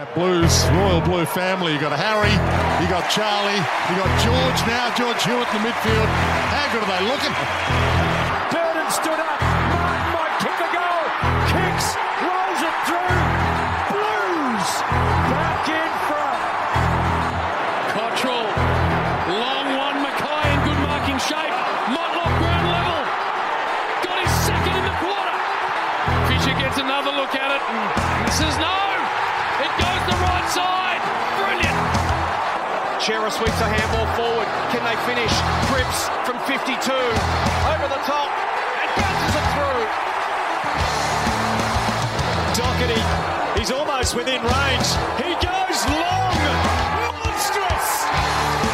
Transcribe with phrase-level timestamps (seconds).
[0.00, 1.74] That Blues, Royal Blue family.
[1.74, 2.32] You got Harry,
[2.80, 6.08] you got Charlie, you got George now, George Hewett in the midfield.
[6.48, 7.89] How good are they looking?
[33.30, 34.48] Sweeps a handball forward.
[34.74, 35.30] Can they finish?
[35.70, 36.76] Cripps from 52.
[37.70, 39.82] Over the top and bounces it through.
[42.58, 43.02] Docherty,
[43.56, 44.88] he's almost within range.
[45.22, 46.34] He goes long.
[47.22, 48.69] Monstrous.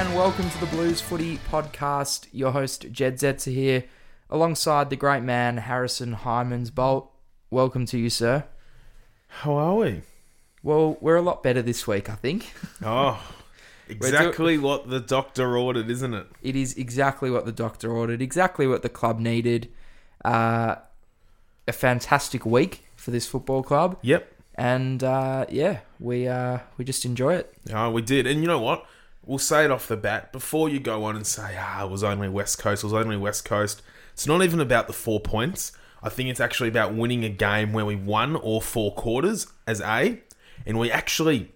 [0.00, 2.26] And welcome to the Blues Footy Podcast.
[2.32, 3.84] Your host Jedd Zetzer here,
[4.30, 7.12] alongside the great man Harrison Hymans Bolt.
[7.50, 8.44] Welcome to you, sir.
[9.28, 10.00] How are we?
[10.62, 12.50] Well, we're a lot better this week, I think.
[12.82, 13.22] Oh,
[13.90, 16.28] exactly what the doctor ordered, isn't it?
[16.40, 19.68] It is exactly what the doctor ordered, exactly what the club needed.
[20.24, 20.76] Uh,
[21.68, 24.32] a fantastic week for this football club, Yep.
[24.54, 27.52] and uh, yeah, we uh, we just enjoy it.
[27.70, 28.26] Oh, we did.
[28.26, 28.86] And you know what?
[29.24, 32.02] We'll say it off the bat before you go on and say, ah, it was
[32.02, 33.82] only West Coast, it was only West Coast.
[34.12, 35.72] It's not even about the four points.
[36.02, 39.80] I think it's actually about winning a game where we won all four quarters as
[39.82, 40.20] A,
[40.66, 41.52] and we actually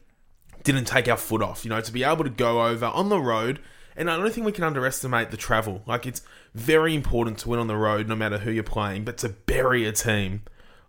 [0.63, 1.65] didn't take our foot off.
[1.65, 3.61] You know, to be able to go over on the road,
[3.97, 5.83] and I don't think we can underestimate the travel.
[5.87, 6.21] Like, it's
[6.55, 9.87] very important to win on the road, no matter who you're playing, but to bury
[9.87, 10.43] a team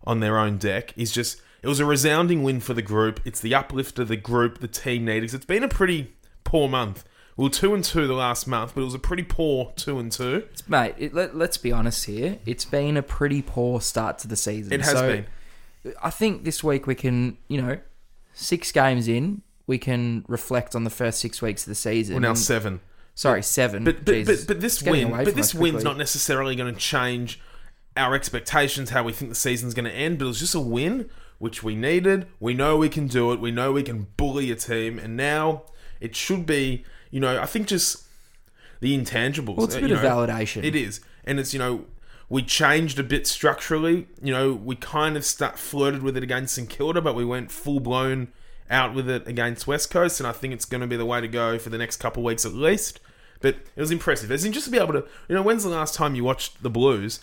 [0.04, 1.40] on their own deck is just.
[1.62, 3.18] It was a resounding win for the group.
[3.24, 5.34] It's the uplift of the group the team needed.
[5.34, 6.14] It's been a pretty
[6.46, 7.04] poor month.
[7.36, 10.10] Well, two and two the last month, but it was a pretty poor two and
[10.10, 10.44] two.
[10.66, 12.38] Mate, it, let, let's be honest here.
[12.46, 14.72] It's been a pretty poor start to the season.
[14.72, 15.26] It has So, been.
[16.02, 17.78] I think this week we can, you know,
[18.32, 22.14] six games in, we can reflect on the first six weeks of the season.
[22.14, 22.80] We're now seven.
[23.14, 23.84] Sorry, seven.
[23.84, 27.40] But but, but, but this win, but this win's not necessarily going to change
[27.96, 30.18] our expectations, how we think the season's going to end.
[30.18, 31.08] But it was just a win,
[31.38, 32.26] which we needed.
[32.40, 33.40] We know we can do it.
[33.40, 35.64] We know we can bully a team, and now
[36.00, 38.04] it should be, you know, I think just
[38.80, 39.56] the intangibles.
[39.56, 40.64] Well, it's a uh, bit you of validation.
[40.64, 41.84] It is, and it's you know.
[42.28, 44.08] We changed a bit structurally.
[44.20, 47.52] You know, we kind of start flirted with it against St Kilda, but we went
[47.52, 48.32] full blown
[48.68, 51.20] out with it against West Coast, and I think it's going to be the way
[51.20, 52.98] to go for the next couple of weeks at least.
[53.40, 54.32] But it was impressive.
[54.32, 56.64] As in, just to be able to, you know, when's the last time you watched
[56.64, 57.20] the Blues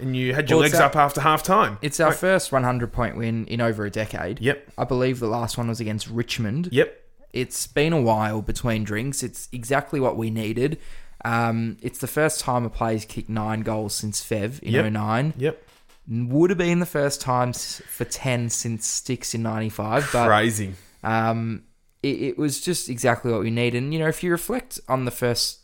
[0.00, 1.78] and you had your Well, legs our- up after half time?
[1.82, 4.40] It's our first 100 point win in over a decade.
[4.40, 4.72] Yep.
[4.78, 6.70] I believe the last one was against Richmond.
[6.72, 6.99] Yep.
[7.32, 9.22] It's been a while between drinks.
[9.22, 10.78] It's exactly what we needed.
[11.24, 14.92] Um, it's the first time a player's kicked nine goals since Fev in Yep.
[14.92, 15.34] 09.
[15.36, 15.62] Yep.
[16.08, 20.08] Would have been the first time for 10 since Sticks in 95.
[20.12, 20.74] But Crazy.
[21.04, 21.62] um,
[22.02, 23.82] it, it was just exactly what we needed.
[23.82, 25.60] And, you know, if you reflect on the first,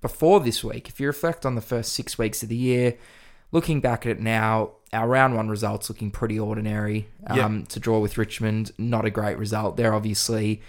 [0.00, 2.96] before this week, if you reflect on the first six weeks of the year,
[3.52, 7.08] looking back at it now, our round one results looking pretty ordinary.
[7.26, 9.76] Um, To draw with Richmond, not a great result.
[9.76, 10.60] They're obviously,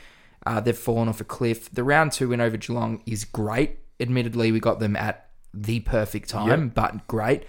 [0.45, 1.69] uh, they've fallen off a cliff.
[1.71, 3.79] The round two win over Geelong is great.
[3.99, 7.43] Admittedly, we got them at the perfect time, but great.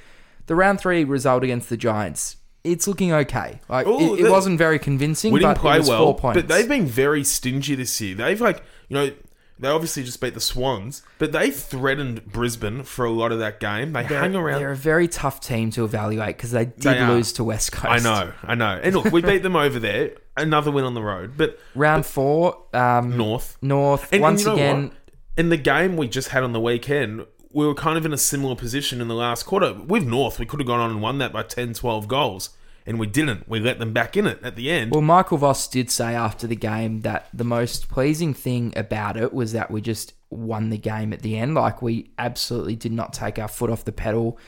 [0.47, 3.61] The round three result against the Giants, it's looking okay.
[3.69, 5.33] Like Ooh, it, it wasn't very convincing.
[5.33, 6.41] We didn't but play it was well, four points.
[6.43, 8.15] but they've been very stingy this year.
[8.15, 9.11] They've like, you know,
[9.59, 13.61] they obviously just beat the Swans, but they threatened Brisbane for a lot of that
[13.61, 13.93] game.
[13.93, 14.61] They hang around.
[14.61, 17.87] They're a very tough team to evaluate because they did They lose to West Coast.
[17.87, 18.81] I know, I know.
[18.83, 20.17] And look, we beat them over there.
[20.37, 23.59] Another win on the road, but Round four, um, North.
[23.61, 24.05] North.
[24.05, 24.97] And, and once you know again, what?
[25.37, 28.19] in the game we just had on the weekend, we were kind of in a
[28.19, 29.75] similar position in the last quarter.
[29.75, 32.51] With North, we could have gone on and won that by 10, 12 goals,
[32.87, 33.47] and we didn't.
[33.49, 34.93] We let them back in it at the end.
[34.93, 39.35] well, Michael Voss did say after the game that the most pleasing thing about it
[39.35, 41.55] was that we just won the game at the end.
[41.55, 44.39] Like we absolutely did not take our foot off the pedal.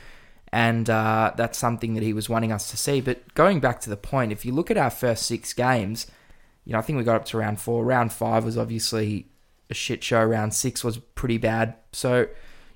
[0.54, 3.00] And uh, that's something that he was wanting us to see.
[3.00, 6.06] But going back to the point, if you look at our first six games,
[6.64, 7.84] you know, I think we got up to round four.
[7.84, 9.26] Round five was obviously
[9.68, 10.22] a shit show.
[10.22, 11.74] Round six was pretty bad.
[11.90, 12.28] So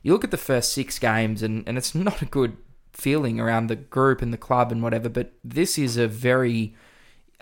[0.03, 2.57] you look at the first six games, and, and it's not a good
[2.93, 5.09] feeling around the group and the club and whatever.
[5.09, 6.75] But this is a very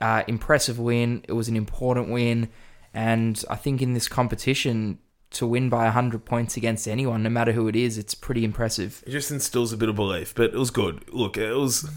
[0.03, 1.25] uh, impressive win.
[1.27, 2.51] It was an important win.
[2.93, 4.99] And I think in this competition,
[5.33, 9.03] to win by 100 points against anyone, no matter who it is, it's pretty impressive.
[9.07, 11.05] It just instills a bit of belief, but it was good.
[11.13, 11.91] Look, it was.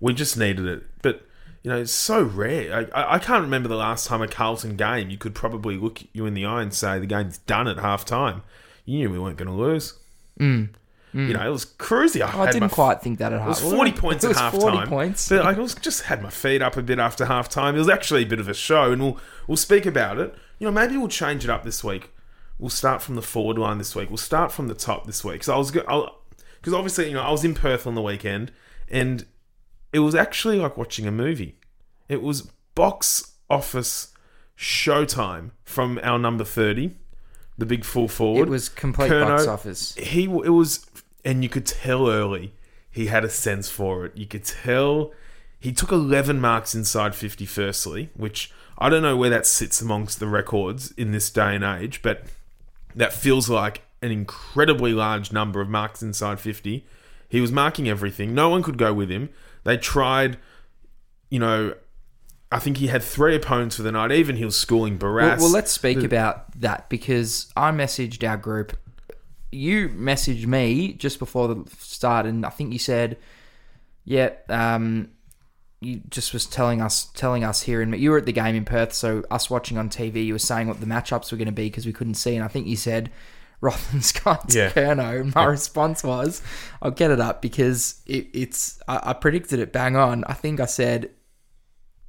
[0.00, 1.26] We just needed it, but
[1.62, 2.88] You know, it's so rare.
[2.94, 6.26] I, I, can't remember the last time a Carlton game you could probably look you
[6.26, 8.42] in the eye and say the game's done at half time.
[8.84, 9.94] You knew we weren't going to lose.
[10.38, 12.22] You know, it was crazy.
[12.22, 12.34] I, Mm.
[12.34, 13.58] Oh, I didn't quite think that at half.
[13.58, 14.88] It was 40 points it at was half 40 time.
[14.88, 15.28] points.
[15.30, 17.74] But I was just had my feet up a bit after half time.
[17.74, 20.34] It was actually a bit of a show, and we'll we'll speak about it.
[20.58, 22.10] You know, maybe we'll change it up this week.
[22.58, 24.08] We'll start from the forward line this week.
[24.08, 25.44] We'll start from the top this week.
[25.44, 28.50] So I was because obviously you know I was in Perth on the weekend,
[28.88, 29.26] and
[29.92, 31.58] it was actually like watching a movie.
[32.08, 34.12] It was box office
[34.56, 36.96] showtime from our number thirty,
[37.58, 38.48] the big full forward.
[38.48, 39.94] It was complete Curnow, box office.
[39.96, 40.86] He it was,
[41.24, 42.54] and you could tell early
[42.90, 44.16] he had a sense for it.
[44.16, 45.12] You could tell
[45.58, 47.44] he took eleven marks inside fifty.
[47.44, 51.64] Firstly, which I don't know where that sits amongst the records in this day and
[51.64, 52.24] age, but
[52.96, 56.84] that feels like an incredibly large number of marks inside 50.
[57.28, 58.34] He was marking everything.
[58.34, 59.28] No one could go with him.
[59.64, 60.38] They tried,
[61.30, 61.74] you know,
[62.50, 64.12] I think he had three opponents for the night.
[64.12, 65.38] Even he was schooling Well, Barrass.
[65.38, 68.76] well, let's speak about that because I messaged our group.
[69.50, 73.16] You messaged me just before the start, and I think you said,
[74.04, 75.08] "Yeah, um,
[75.80, 78.64] you just was telling us telling us here in you were at the game in
[78.64, 81.52] Perth, so us watching on TV, you were saying what the matchups were going to
[81.52, 83.10] be because we couldn't see, and I think you said."
[83.62, 84.70] Rothen Scott to Yeah.
[84.70, 85.22] Curnow.
[85.22, 86.42] And my response was,
[86.82, 90.24] I'll get it up because it, it's, I, I predicted it bang on.
[90.24, 91.08] I think I said,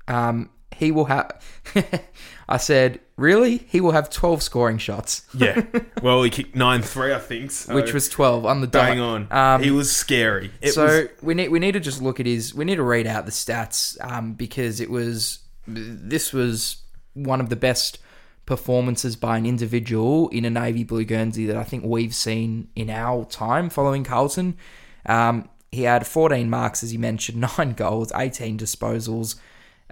[0.10, 1.42] um, he will have.
[2.50, 3.58] I said, really?
[3.68, 5.64] He will have twelve scoring shots, yeah.
[6.02, 7.52] Well, he kicked nine three, I think.
[7.52, 8.86] So which was twelve on the dot.
[8.86, 9.28] bang on.
[9.32, 10.52] Um, he was scary.
[10.62, 12.54] It so was, we need we need to just look at his.
[12.54, 16.78] We need to read out the stats um, because it was this was
[17.14, 18.00] one of the best
[18.46, 22.90] performances by an individual in a navy blue Guernsey that I think we've seen in
[22.90, 24.58] our time following Carlton.
[25.06, 29.36] Um, he had 14 marks, as you mentioned, nine goals, 18 disposals,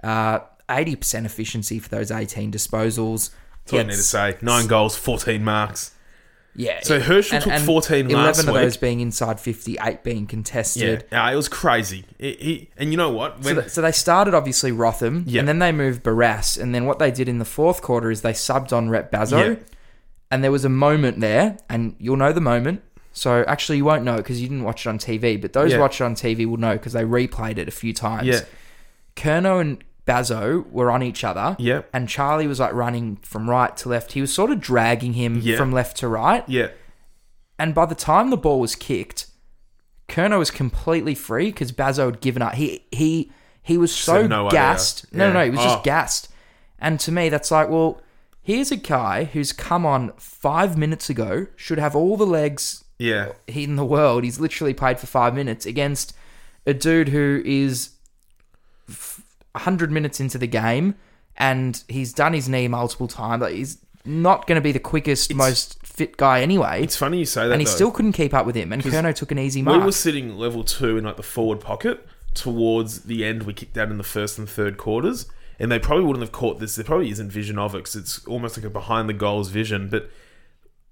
[0.02, 3.30] uh, 80% efficiency for those 18 disposals.
[3.64, 4.36] that's all I need to say.
[4.42, 5.92] Nine goals, fourteen marks.
[6.58, 6.80] Yeah.
[6.82, 8.54] So Herschel took 14 11 last of week.
[8.54, 11.04] those being inside 50, eight being contested.
[11.12, 12.06] yeah, it was crazy.
[12.18, 13.42] It, he, and you know what?
[13.44, 15.40] So, When, th- so they started obviously Rotham, Yeah.
[15.40, 18.22] and then they moved Barrass, and then what they did in the fourth quarter is
[18.22, 19.62] they subbed on Rhett Bazzo, Yeah.
[20.30, 22.80] and there was a moment there, and you'll know the moment.
[23.12, 25.78] So actually, you won't know because you didn't watch it on TV, but those Yeah.
[25.78, 28.26] watched it on TV will know because they replayed it a few times.
[28.28, 28.40] yeah,
[29.14, 31.82] Curnow and Bazzo were on each other, Yeah.
[31.92, 34.12] and Charlie was like running from right to left.
[34.12, 35.56] He was sort of dragging him Yeah.
[35.56, 36.68] from left to right, yeah,
[37.58, 39.26] and by the time the ball was kicked,
[40.08, 42.54] Curnow was completely free because Bazzo had given up.
[42.54, 43.32] He he
[43.62, 44.60] he was so had no idea.
[44.60, 45.12] gassed.
[45.12, 45.44] No, no, no, Yeah.
[45.46, 45.64] he was Oh.
[45.64, 46.28] just gassed.
[46.78, 48.00] And to me, that's like, well,
[48.42, 53.32] here's a guy who's come on five minutes ago, should have all the legs yeah.
[53.48, 54.22] in the world.
[54.22, 56.14] He's literally played for five minutes against
[56.64, 57.90] a dude who is
[59.56, 60.94] 100 minutes into the game
[61.36, 63.42] and he's done his knee multiple times.
[63.42, 66.82] Like, he's not going to be the quickest, most fit guy anyway.
[66.82, 67.52] It's funny you say that.
[67.52, 67.70] and he though.
[67.70, 68.72] still couldn't keep up with him.
[68.72, 69.78] And Curnow took an easy mark.
[69.78, 73.42] We were sitting level two in like the forward pocket towards the end.
[73.42, 75.26] We kicked out in the first and third quarters,
[75.58, 76.76] and they probably wouldn't have caught this.
[76.76, 79.88] There probably isn't vision of it because it's almost like a behind the goals vision.
[79.88, 80.10] But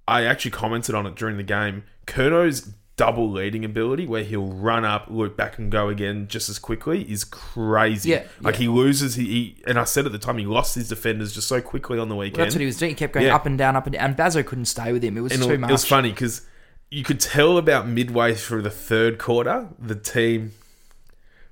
[0.09, 1.85] I actually commented on it during the game.
[2.07, 6.59] Curnow's double leading ability, where he'll run up, loop back, and go again just as
[6.59, 8.11] quickly, is crazy.
[8.11, 8.61] Yeah, like yeah.
[8.61, 9.17] he loses.
[9.17, 11.99] He, he and I said at the time he lost his defenders just so quickly
[11.99, 12.43] on the weekend.
[12.43, 12.91] That's what he was doing.
[12.91, 13.35] He kept going Yeah.
[13.35, 14.05] up and down, up and down.
[14.05, 15.17] And Bazzo couldn't stay with him.
[15.17, 15.71] It was and too much.
[15.71, 16.43] it was funny because
[16.91, 20.53] you could tell about midway through the third quarter, the team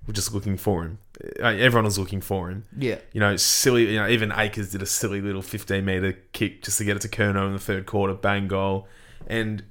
[0.07, 0.99] were just looking for him.
[1.41, 2.65] Uh, Everyone was looking for him.
[2.77, 2.99] Yeah.
[3.13, 3.91] You know, silly.
[3.93, 7.03] You know, even Acres did a silly little fifteen meter kick just to get it
[7.03, 8.87] to Curnow in the third quarter, bang goal.
[9.27, 9.63] And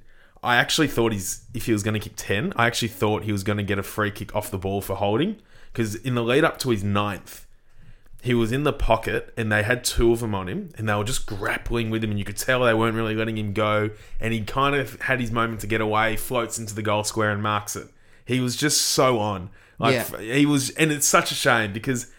[0.42, 3.32] I actually thought he's if he was going to kick ten, I actually thought he
[3.32, 5.36] was going to get a free kick off the ball for holding
[5.72, 7.46] because in the lead up to his ninth,
[8.22, 10.94] he was in the pocket and they had two of them on him and they
[10.94, 13.90] were just grappling with him and you could tell they weren't really letting him go
[14.20, 17.30] and he kind of had his moment to get away floats into the goal square
[17.30, 17.88] and marks it
[18.24, 20.18] he was just so on like Yeah.
[20.20, 22.12] he was and it's such a shame because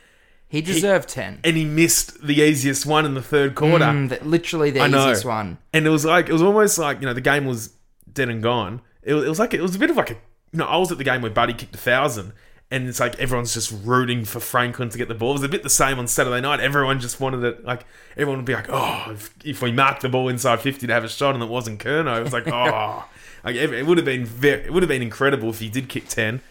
[0.50, 1.39] he deserved 10.
[1.44, 5.03] and he missed the easiest one in the third quarter Mm, literally the I know.
[5.03, 5.58] easiest one.
[5.74, 7.74] and it was like it was almost like you know the game was
[8.13, 8.82] dead and gone.
[9.01, 10.77] It was, it was like it was a bit of like a you know I
[10.77, 12.34] was at the game where Buddy kicked a thousand,
[12.72, 15.32] and it's like everyone's just rooting for Franklin to get the ball.
[15.32, 16.60] It was a bit the same on Saturday night.
[16.60, 17.86] Everyone just wanted it like
[18.17, 21.03] everyone would be like, oh, if, if we marked the ball inside fifty to have
[21.03, 23.05] a shot and it wasn't Curnow, it was like oh,
[23.43, 25.89] like it, it would have been very, it would have been incredible if he did
[25.89, 26.41] kick ten,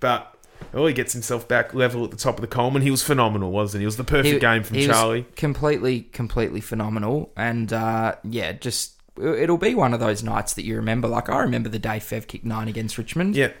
[0.00, 0.36] but.
[0.74, 2.82] Oh, he gets himself back level at the top of the Coleman.
[2.82, 3.84] He was phenomenal, wasn't he?
[3.84, 5.26] It was the perfect game from he Charlie.
[5.34, 7.32] completely, completely phenomenal.
[7.34, 11.08] And uh, yeah, just it'll be one of those nights that you remember.
[11.08, 13.36] Like I remember the day Fev kicked nine against Richmond.
[13.36, 13.52] Yeah,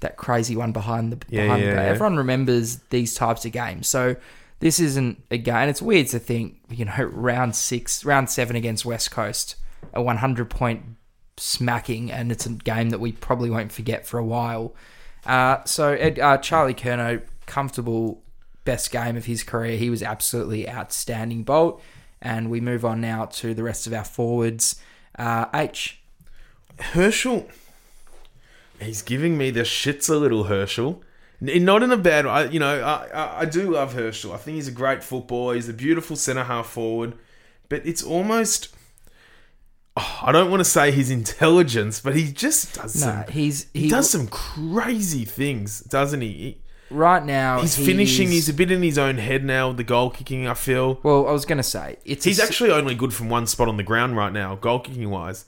[0.00, 1.88] that crazy one behind the Yeah, behind yeah, the yeah.
[1.88, 3.88] Everyone remembers these types of games.
[3.88, 4.16] So
[4.60, 5.68] this isn't a game.
[5.68, 9.56] It's weird to think, you know, round six, round seven against West Coast,
[9.92, 10.82] a 100 point
[11.36, 14.74] smacking, and it's a game that we probably won't forget for a while.
[15.24, 18.22] Uh, so Ed, uh, Charlie Curnow, comfortable
[18.64, 19.76] best game of his career.
[19.76, 21.42] He was absolutely outstanding.
[21.42, 21.82] Bolt,
[22.20, 24.80] and we move on now to the rest of our forwards.
[25.20, 26.00] Uh, H,
[26.80, 27.46] Herschel,
[28.80, 31.02] he's giving me the shits a little Herschel.
[31.46, 32.50] N- Not in a bad way.
[32.50, 34.32] You know, I, I, I do love Herschel.
[34.32, 35.56] I think he's a great footballer.
[35.56, 37.12] He's a beautiful centre half forward.
[37.68, 38.74] But it's almost.
[39.94, 43.24] oh, I don't want to say his intelligence, but he just does no, some.
[43.30, 46.32] he's He, he, does some crazy things, doesn't he?
[46.32, 46.58] he
[46.90, 47.60] right now.
[47.60, 48.28] he's finishing.
[48.28, 50.46] he's- He's a bit in his own head now with the goal kicking.
[50.46, 53.28] I feel Well, I was going to say it's he's a, actually only good from
[53.28, 55.44] one spot on the ground right now, goal kicking wise.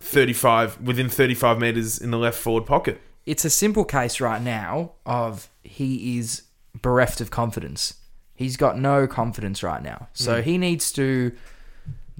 [0.00, 3.00] Thirty-five within thirty-five meters in the left forward pocket.
[3.26, 6.42] it's a simple case right now of he is
[6.80, 7.94] bereft of confidence.
[8.34, 10.08] He's got no confidence right now.
[10.14, 10.42] So Hmm.
[10.42, 11.32] he needs to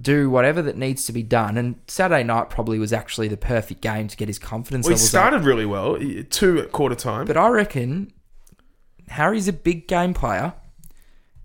[0.00, 1.56] do whatever that needs to be done.
[1.56, 4.94] And Saturday night probably was actually the perfect game to get his confidence Well, he
[4.96, 5.20] levels up.
[5.20, 7.26] started really well, he- two at quarter time.
[7.26, 8.12] But I reckon
[9.10, 10.54] Harry's a big game player.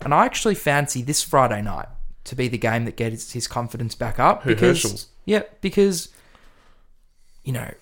[0.00, 1.88] And I actually fancy this Friday night
[2.24, 4.42] to be the game that gets his confidence back up.
[4.42, 5.06] Who, because, Herschel's?
[5.24, 6.10] Yeah, because,
[7.44, 7.72] you know,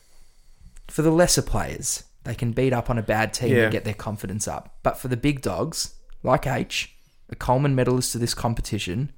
[0.88, 3.62] for the lesser players, they can beat up on a bad team Yeah.
[3.64, 4.76] and get their confidence up.
[4.82, 6.94] But for the big dogs, like H,
[7.28, 9.12] a Coleman medalist to this competition,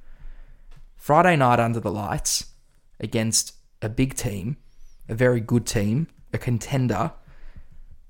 [0.97, 2.47] Friday night under the lights
[2.99, 4.57] against a big team,
[5.09, 7.13] a very good team, a contender,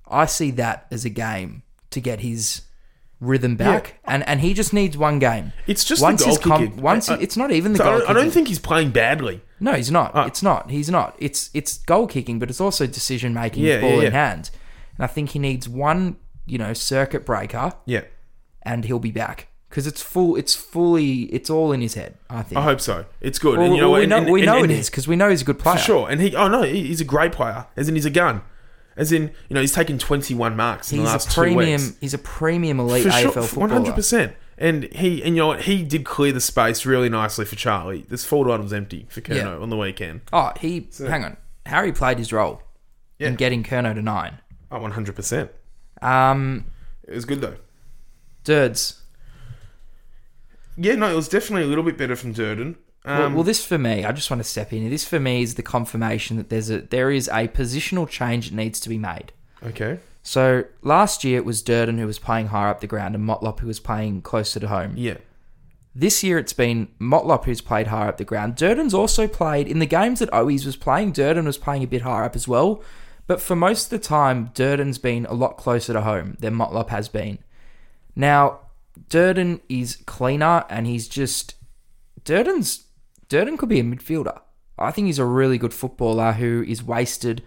[0.06, 1.62] I see that as a game
[1.96, 2.62] to get his
[3.20, 5.52] rhythm back, and and he just needs one game.
[5.66, 6.82] It's just once the goal com- kicking.
[6.82, 7.98] once I- I- it's not even the So I, goal.
[8.00, 9.40] don't, I don't think he's playing badly.
[9.58, 10.12] No, he's not.
[10.14, 10.26] Ah.
[10.26, 10.70] it's not.
[10.70, 11.16] He's not.
[11.18, 14.50] It's it's goal kicking, but it's also decision making, Yeah, ball yeah, in hand.
[14.98, 18.02] And I think he needs one, you know, circuit breaker, Yeah,
[18.62, 20.36] and he'll be back because it's full.
[20.36, 21.22] It's fully.
[21.36, 22.16] It's all in his head.
[22.28, 22.58] I think.
[22.58, 23.06] I hope so.
[23.22, 23.56] It's good.
[23.56, 25.16] Well, and you know, we and- know, and- we know and it is because we
[25.16, 25.76] know he's a good player.
[25.78, 26.10] for sure.
[26.10, 27.64] And he, oh no, he's a great player.
[27.78, 28.42] As in, he's a gun.
[28.96, 31.80] As in, you know, he's taken twenty-one marks in He's the a last two premium.
[31.82, 31.96] weeks.
[32.00, 33.60] He's a premium elite For sure, AFL footballer.
[33.60, 34.34] one hundred percent.
[34.58, 38.06] And he, and you know what, he did clear the space really nicely for Charlie.
[38.08, 39.58] This forward line was empty for Curnow Yeah.
[39.58, 40.22] on the weekend.
[40.32, 40.88] Oh, he.
[40.98, 41.36] hang on.
[41.66, 42.62] Harry played his role
[43.18, 43.28] Yeah.
[43.28, 44.38] in getting Curnow to nine.
[44.70, 45.50] Oh, one hundred percent.
[46.00, 46.64] Um,
[47.06, 47.56] It was good though.
[48.44, 49.02] Dirds.
[50.78, 52.76] Yeah, no, it was definitely a little bit better from Durdin.
[53.06, 54.90] Um, well, well, this for me, I just want to step in.
[54.90, 58.56] This for me is the confirmation that there's a there is a positional change that
[58.56, 59.32] needs to be made.
[59.62, 59.98] okay.
[60.22, 63.60] So last year it was Durdin who was playing higher up the ground and Motlop
[63.60, 64.94] who was playing closer to home.
[64.96, 65.18] Yeah.
[65.94, 68.56] This year it's been Motlop who's played higher up the ground.
[68.56, 71.12] Durdin's also played in the games that Owies was playing.
[71.12, 72.82] Durdin was playing a bit higher up as well,
[73.28, 76.88] but for most of the time, Durdin's been a lot closer to home than Motlop
[76.88, 77.38] has been.
[78.16, 78.62] Now,
[79.08, 81.54] Durdin is cleaner and he's just
[82.24, 82.85] Durdin's
[83.28, 84.40] Durdin could be a midfielder.
[84.78, 87.42] I think he's a really good footballer who is wasted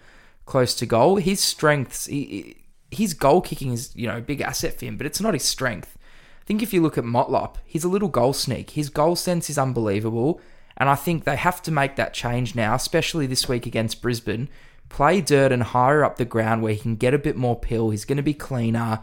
[0.45, 1.17] close to goal.
[1.17, 2.57] His strengths, he,
[2.91, 5.43] his goal kicking is you know a big asset for him, but it's not his
[5.43, 5.97] strength.
[6.41, 8.71] I think if you look at Motlop, he's a little goal sneak.
[8.71, 10.41] His goal sense is unbelievable,
[10.75, 14.49] and I think they have to make that change now, especially this week against Brisbane.
[14.89, 17.91] Play Durdin higher up the ground where he can get a bit more pill.
[17.91, 19.01] He's going to be cleaner.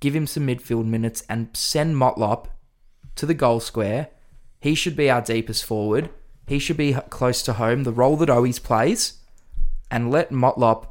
[0.00, 2.46] Give him some midfield minutes and send Motlop
[3.16, 4.08] to the goal square.
[4.60, 6.10] He should be our deepest forward.
[6.46, 9.14] He should be close to home, the role that Owies plays,
[9.90, 10.88] and let Motlop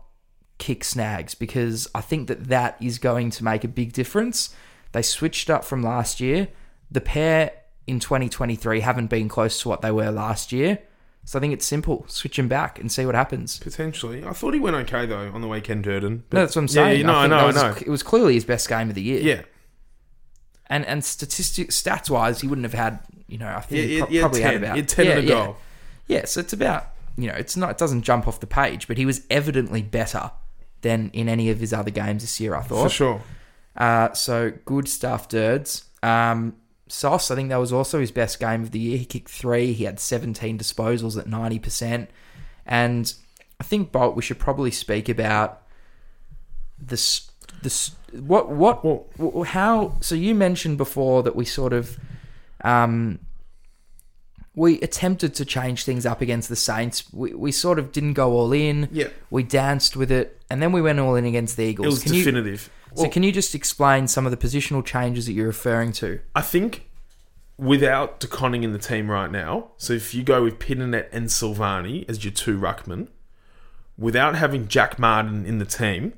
[0.57, 4.53] kick snags because I think that that is going to make a big difference.
[4.91, 6.47] They switched up from last year.
[6.91, 7.51] The pair
[7.87, 10.79] in 2023 haven't been close to what they were last year.
[11.25, 12.05] So I think it's simple.
[12.07, 13.57] Switch him back and see what happens.
[13.59, 14.23] Potentially.
[14.23, 16.21] I thought he went okay though on the weekend, Durdin.
[16.31, 17.01] No, that's what I'm saying.
[17.01, 17.73] Yeah, no, I know, was- know.
[17.81, 19.21] It was clearly his best game of the year.
[19.21, 19.41] Yeah.
[20.67, 22.99] And and statistic stats wise, he wouldn't have had.
[23.27, 25.23] You know, I think yeah, pro- yeah, probably 10, had about yeah, 10 and a
[25.23, 25.45] yeah.
[25.45, 25.57] goal.
[26.07, 28.97] Yeah, so it's about you know, it's not it doesn't jump off the page, but
[28.97, 30.31] he was evidently better
[30.81, 32.55] than in any of his other games this year.
[32.55, 33.21] I thought For sure.
[33.75, 35.85] Uh, so good stuff, Dirds.
[36.03, 36.55] Um,
[36.87, 38.97] Sauce, I think that was also his best game of the year.
[38.97, 39.73] He kicked three.
[39.73, 42.07] He had 17 disposals at 90%.
[42.65, 43.13] And
[43.59, 45.61] I think, Bolt, we should probably speak about
[46.77, 47.31] this.
[47.63, 49.97] This what what Well- how?
[50.01, 51.97] So you mentioned before that we sort of
[52.65, 53.19] um,
[54.55, 57.11] we attempted to change things up against the Saints.
[57.13, 58.87] We, we sort of didn't go all in.
[58.91, 59.07] Yeah.
[59.29, 61.85] We danced with it, and then we went all in against the Eagles.
[61.85, 62.69] It was Can you- definitive.
[62.95, 66.19] so can you just explain some of the positional changes that you're referring to?
[66.35, 66.87] I think
[67.57, 71.27] without De Koning in the team right now, so if you go with Pittonet and
[71.27, 73.07] Silvagni as your two ruckmen,
[73.97, 76.13] without having Jack Martin in the team,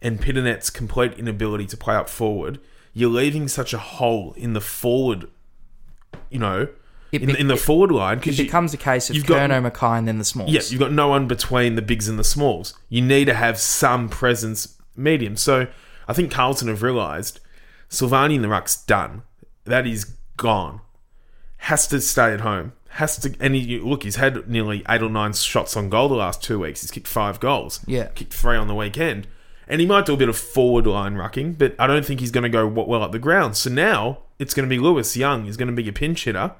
[0.00, 2.58] and Pittonet's complete inability to play up forward,
[2.92, 5.26] you're leaving such a hole in the forward,
[6.30, 6.68] you know,
[7.12, 9.98] It in, in the it- forward line It because becomes a case of Curnow, McKay,
[9.98, 10.50] and then the smalls.
[10.50, 12.74] yeah, you've got no one between the bigs and the smalls.
[12.88, 15.36] You need to have some presence medium.
[15.36, 15.66] So
[16.08, 17.40] I think Carlton have realised
[17.90, 19.22] Silvagni in the ruck's done.
[19.64, 20.04] That is
[20.36, 20.80] gone.
[21.58, 22.72] Has to stay at home.
[22.96, 26.14] Has to and he, look, he's had nearly eight or nine shots on goal the
[26.16, 26.80] last two weeks.
[26.82, 27.80] He's kicked five goals.
[27.86, 28.08] Yeah.
[28.14, 29.26] kicked three on the weekend,
[29.72, 32.30] and he might do a bit of forward line rucking, but I don't think he's
[32.30, 33.56] going to go well up the ground.
[33.56, 35.46] So now it's going to be Lewis Young.
[35.46, 36.52] He's going to be your pinch hitter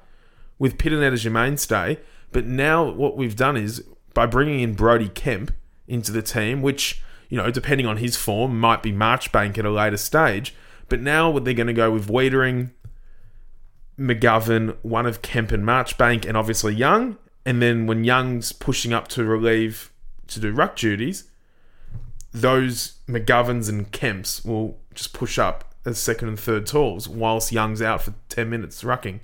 [0.57, 1.99] with Pittonet as your mainstay.
[2.31, 3.83] But now what we've done is
[4.15, 5.53] by bringing in Brodie Kemp
[5.87, 9.69] into the team, which you know, depending on his form, might be Marchbank at a
[9.69, 10.55] later stage.
[10.89, 12.71] But now they're going to go with Weitering,
[13.99, 17.19] McGovern, one of Kemp and Marchbank, and obviously Young.
[17.45, 19.91] And then when Young's pushing up to relieve
[20.29, 21.25] to do ruck duties,
[22.33, 27.81] those McGoverns and Kemps will just push up as second and third talls whilst Young's
[27.81, 29.19] out for 10 minutes rucking.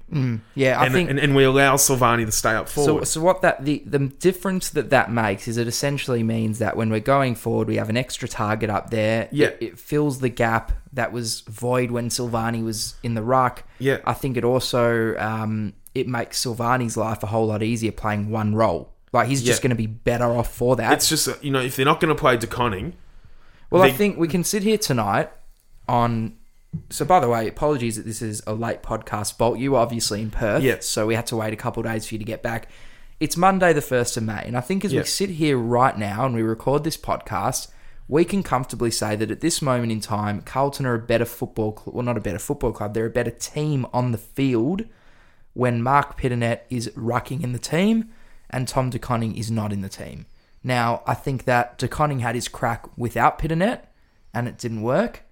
[0.55, 0.77] yeah.
[0.79, 3.07] I and, think and, and we allow Silvagni to stay up So, forward.
[3.07, 6.89] so what that the the difference that that makes is it essentially means that when
[6.89, 9.29] we're going forward, we have an extra target up there.
[9.31, 9.47] Yeah.
[9.47, 13.63] it, it fills the gap that was void when Silvagni was in the ruck.
[13.79, 13.99] Yeah.
[14.05, 18.53] I think it also um, it makes Silvagni's life a whole lot easier playing one
[18.53, 18.93] role.
[19.13, 19.63] Like he's just Yeah.
[19.69, 20.93] going to be better off for that.
[20.93, 22.93] it's just, uh, you know, if they're not going to play De Koning,
[23.71, 25.29] Well, I They- think we can sit here tonight
[25.87, 26.33] on.
[26.89, 29.37] So, by the way, apologies that this is a late podcast.
[29.37, 30.77] Bolt, you were obviously in Perth, Yeah.
[30.81, 32.67] so we had to wait a couple of days for you to get back.
[33.19, 35.01] It's Monday, the first of May, and I think as Yeah.
[35.01, 37.67] we sit here right now and we record this podcast,
[38.07, 41.75] we can comfortably say that at this moment in time, Carlton are a better football.
[41.77, 44.83] Cl- well, not a better football club; they're a better team on the field
[45.53, 48.09] when Mark Pittonet is rucking in the team
[48.49, 50.25] and Tom De Koning is not in the team.
[50.63, 53.81] Now, I think that De Koning had his crack without Pittonet
[54.33, 55.23] and it didn't work.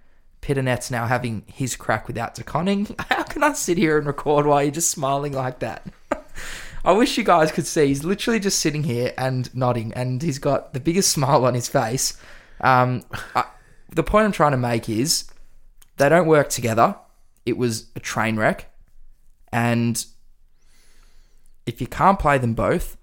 [0.42, 2.96] Pittonet's now having his crack without De Koning.
[3.10, 5.86] How can I sit here and record while you're just smiling like that?
[6.86, 7.88] I wish you guys could see.
[7.88, 11.68] He's literally just sitting here and nodding, and he's got the biggest smile on his
[11.68, 12.18] face.
[12.62, 13.04] Um,
[13.36, 13.46] I,
[13.90, 15.26] the point I'm trying to make is
[15.98, 16.96] they don't work together.
[17.46, 18.70] It was a train wreck,
[19.52, 20.04] and
[21.66, 22.97] if you can't play them both,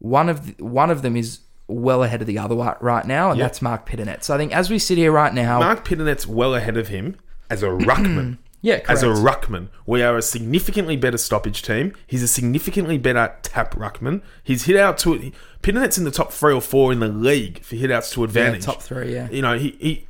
[0.00, 3.30] one of the, one of them is well ahead of the other one right now,
[3.30, 3.44] and Yep.
[3.46, 4.24] that's Mark Pittonet.
[4.24, 7.16] So I think as we sit here right now, Mark Pittonet's well ahead of him
[7.48, 8.38] as a ruckman.
[8.60, 9.68] yeah, as a ruckman.
[9.86, 11.94] We are a significantly better stoppage team.
[12.06, 14.22] He's a significantly better tap ruckman.
[14.42, 15.30] He's hit out to
[15.62, 18.64] Pittonet's in the top three or four in the league for hit outs to advantage.
[18.64, 19.28] top three, yeah.
[19.30, 20.06] You know, he, he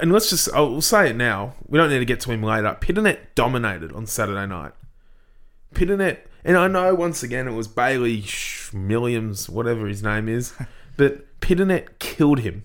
[0.00, 1.54] and let's just I'll say it now.
[1.68, 2.76] We don't need to get to him later.
[2.80, 4.72] Pittonet dominated on Saturday night.
[5.74, 8.24] Pittonet, and I know once again it was Bailey
[8.72, 10.52] Williams, whatever his name is,
[10.96, 12.64] but Pittonet killed him.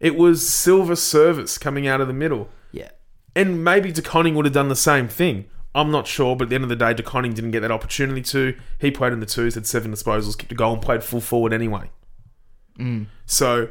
[0.00, 2.48] It was silver service coming out of the middle.
[2.72, 2.90] yeah.
[3.34, 5.44] And maybe De Koning would have done the same thing.
[5.74, 7.70] I'm not sure, but at the end of the day, De Koning didn't get that
[7.70, 8.56] opportunity to.
[8.78, 11.52] He played in the twos, had seven disposals, kicked a goal, and played full forward
[11.52, 11.90] anyway.
[12.78, 13.06] Mm.
[13.26, 13.68] So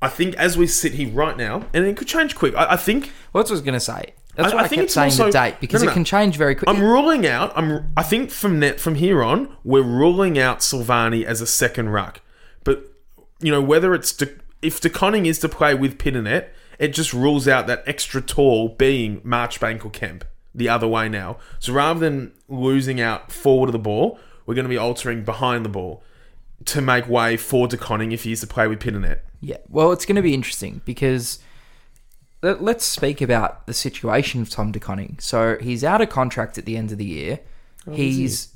[0.00, 2.54] I think as we sit here right now, and it could change quick.
[2.54, 4.14] I, I think Well, that's what I was going to say.
[4.36, 5.90] That's I- why I I, think kept it's saying also- the date because No, no,
[5.92, 6.74] it can change very quickly.
[6.76, 7.52] I'm ruling out.
[7.56, 7.90] I'm.
[7.96, 12.20] I think from net from here on, we're ruling out Silvagni as a second ruck.
[12.64, 12.92] But
[13.40, 14.28] you know whether it's De,
[14.62, 18.68] if De Koning is to play with Pittonet, it just rules out that extra tall
[18.70, 21.36] being Marchbank or Kemp the other way now.
[21.58, 25.64] So rather than losing out forward of the ball, we're going to be altering behind
[25.64, 26.02] the ball
[26.66, 29.20] to make way for De Koning if he is to play with Pittonet.
[29.40, 29.58] Yeah.
[29.68, 31.38] Well, it's going to be interesting because
[32.42, 35.18] let's speak about the situation of Tom De Koning.
[35.20, 37.40] So he's out of contract at the end of the year.
[37.86, 38.54] Oh, he's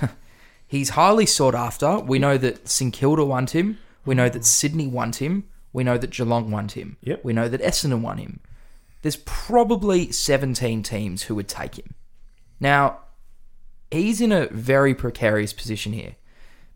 [0.66, 1.98] he's highly sought after.
[1.98, 3.78] We know that St Kilda want him.
[4.04, 4.44] We know that mm.
[4.44, 5.44] Sydney want him.
[5.72, 6.96] We know that Geelong want him.
[7.02, 7.24] Yep.
[7.24, 8.40] We know that Essendon want him.
[9.02, 11.94] There's probably 17 teams who would take him.
[12.58, 13.00] Now,
[13.90, 16.16] he's in a very precarious position here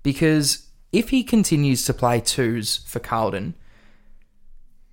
[0.03, 3.55] because if he continues to play twos for Carlton,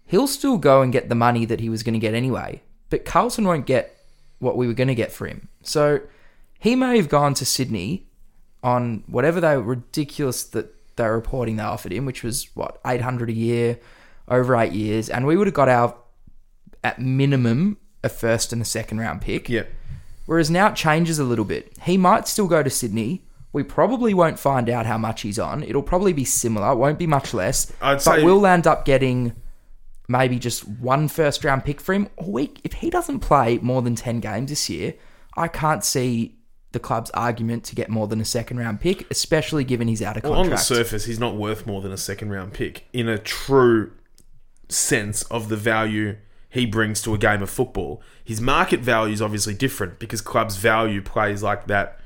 [0.09, 3.05] he'll still go and get the money that he was going to get anyway, but
[3.05, 3.95] Carlton won't get
[4.39, 5.47] what we were going to get for him.
[5.61, 6.01] So
[6.59, 8.07] he may have gone to Sydney
[8.63, 13.33] on whatever they ridiculous that they're reporting they offered him, which was what, 800 a
[13.33, 13.79] year
[14.27, 15.95] over eight years, and we would have got our,
[16.83, 19.47] at minimum, a first and a second round pick.
[19.47, 19.63] Yeah.
[20.25, 21.71] Whereas now it changes a little bit.
[21.83, 23.23] He might still go to Sydney.
[23.53, 25.63] We probably won't find out how much he's on.
[25.63, 26.71] It'll probably be similar.
[26.71, 27.71] It won't be much less.
[27.81, 29.33] I'd but say- we'll end up getting
[30.09, 32.09] maybe just one first round pick for him.
[32.17, 34.95] Or we, if he doesn't play more than 10 games this year,
[35.37, 36.35] I can't see
[36.71, 40.17] the club's argument to get more than a second round pick, especially given he's out
[40.17, 43.07] of Well, on the surface, he's not worth more than a second round pick in
[43.07, 43.91] a true
[44.67, 46.17] sense of the value
[46.49, 48.01] he brings to a game of football.
[48.23, 51.98] His market value is obviously different because clubs value players like that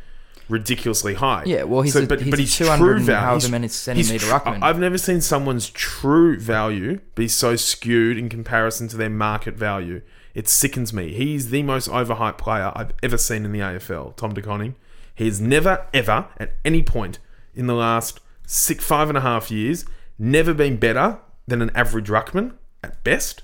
[0.50, 1.44] ridiculously high.
[1.46, 4.60] Yeah, well, he's a- he's a his 200 true value- his- many centimetre ruckman.
[4.62, 10.02] I've never seen someone's true value be so skewed in comparison to their market value.
[10.36, 11.14] It sickens me.
[11.14, 14.76] He's the most overhyped player I've ever seen in the AFL, Tom De Koning.
[15.16, 17.20] He has never, ever, at any point
[17.56, 19.86] in the last six, five and a half years,
[20.18, 22.54] never been better than an average ruckman
[22.84, 23.44] at best.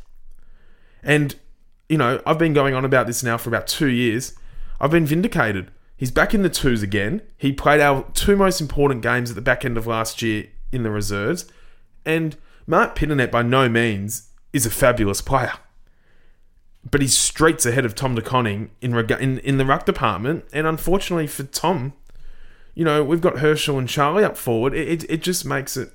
[1.03, 1.35] And,
[1.87, 4.33] you know, I've been going on about this now for about two years.
[4.81, 5.69] I've been vindicated.
[5.99, 7.21] He's back in the twos again.
[7.35, 10.83] He played our two most important games at the back end of last year in
[10.83, 11.45] the reserves.
[12.05, 15.51] And Mark Pittonet, by no means, is a fabulous player.
[16.89, 20.45] But he's streets ahead of Tom De Koning in, rega- in, in the ruck department.
[20.53, 21.91] And unfortunately for Tom,
[22.75, 24.73] you know, we've got Herschel and Charlie up forward.
[24.73, 25.91] It, it, it just makes it,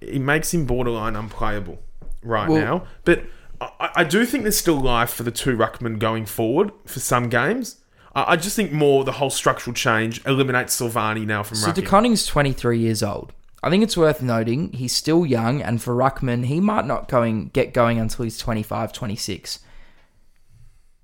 [0.00, 1.78] it makes him borderline unplayable
[2.22, 2.86] right Well- now.
[3.04, 3.24] But
[3.60, 7.28] I, I do think there's still life for the two ruckmen going forward for some
[7.28, 7.81] games.
[8.14, 11.74] I, just think more the whole structural change eliminates Silvagni now from So rucking.
[11.74, 13.32] De Koning's 23 years old.
[13.62, 17.48] I think it's worth noting he's still young, and for Ruckman, he might not going
[17.48, 19.60] get going until he's 25, 26.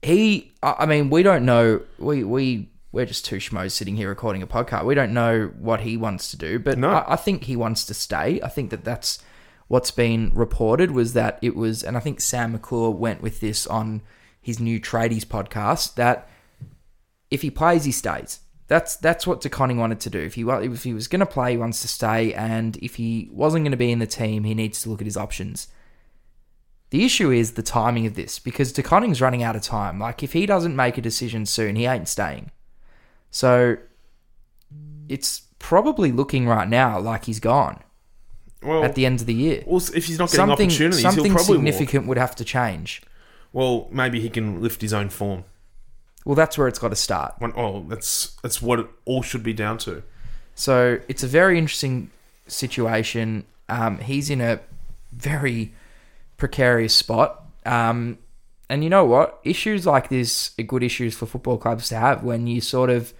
[0.02, 1.82] He, I I mean, we don't know.
[1.98, 4.84] We we we're just two schmoes sitting here recording a podcast.
[4.84, 6.90] We don't know what he wants to do, but No.
[6.90, 8.40] I, I think he wants to stay.
[8.42, 9.22] I think that that's
[9.68, 13.66] what's been reported was that it was, and I think Sam McClure went with this
[13.66, 14.02] on
[14.40, 16.28] his new tradies podcast that
[17.30, 18.40] if he plays, he stays.
[18.66, 20.18] That's that's what De Koning wanted to do.
[20.18, 23.30] If he if he was going to play, he wants to stay, and if he
[23.32, 25.68] wasn't going to be in the team, he needs to look at his options.
[26.90, 29.98] The issue is the timing of this because De Koning's running out of time.
[29.98, 32.50] Like if he doesn't make a decision soon, he ain't staying.
[33.30, 33.76] So
[35.08, 37.82] it's probably looking right now like he's gone
[38.62, 39.64] well, at the end of the year.
[39.66, 43.02] also, if he's not getting Something opportunities, he'll something probably significant would have to change.
[43.52, 45.44] Well, maybe he can lift his own form.
[46.28, 47.36] Well, that's where it's got to start.
[47.38, 50.02] One, oh, that's that's what it all should be down to.
[50.54, 52.10] So it's a very interesting
[52.46, 53.46] situation.
[53.70, 54.60] Um, he's in a
[55.10, 55.72] very
[56.36, 57.46] precarious spot.
[57.64, 58.18] Um,
[58.68, 59.40] and you know what?
[59.42, 63.14] Issues like this are good issues for football clubs to have when you sort of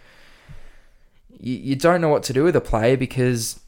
[1.41, 3.59] you, you don't know what to do with a player because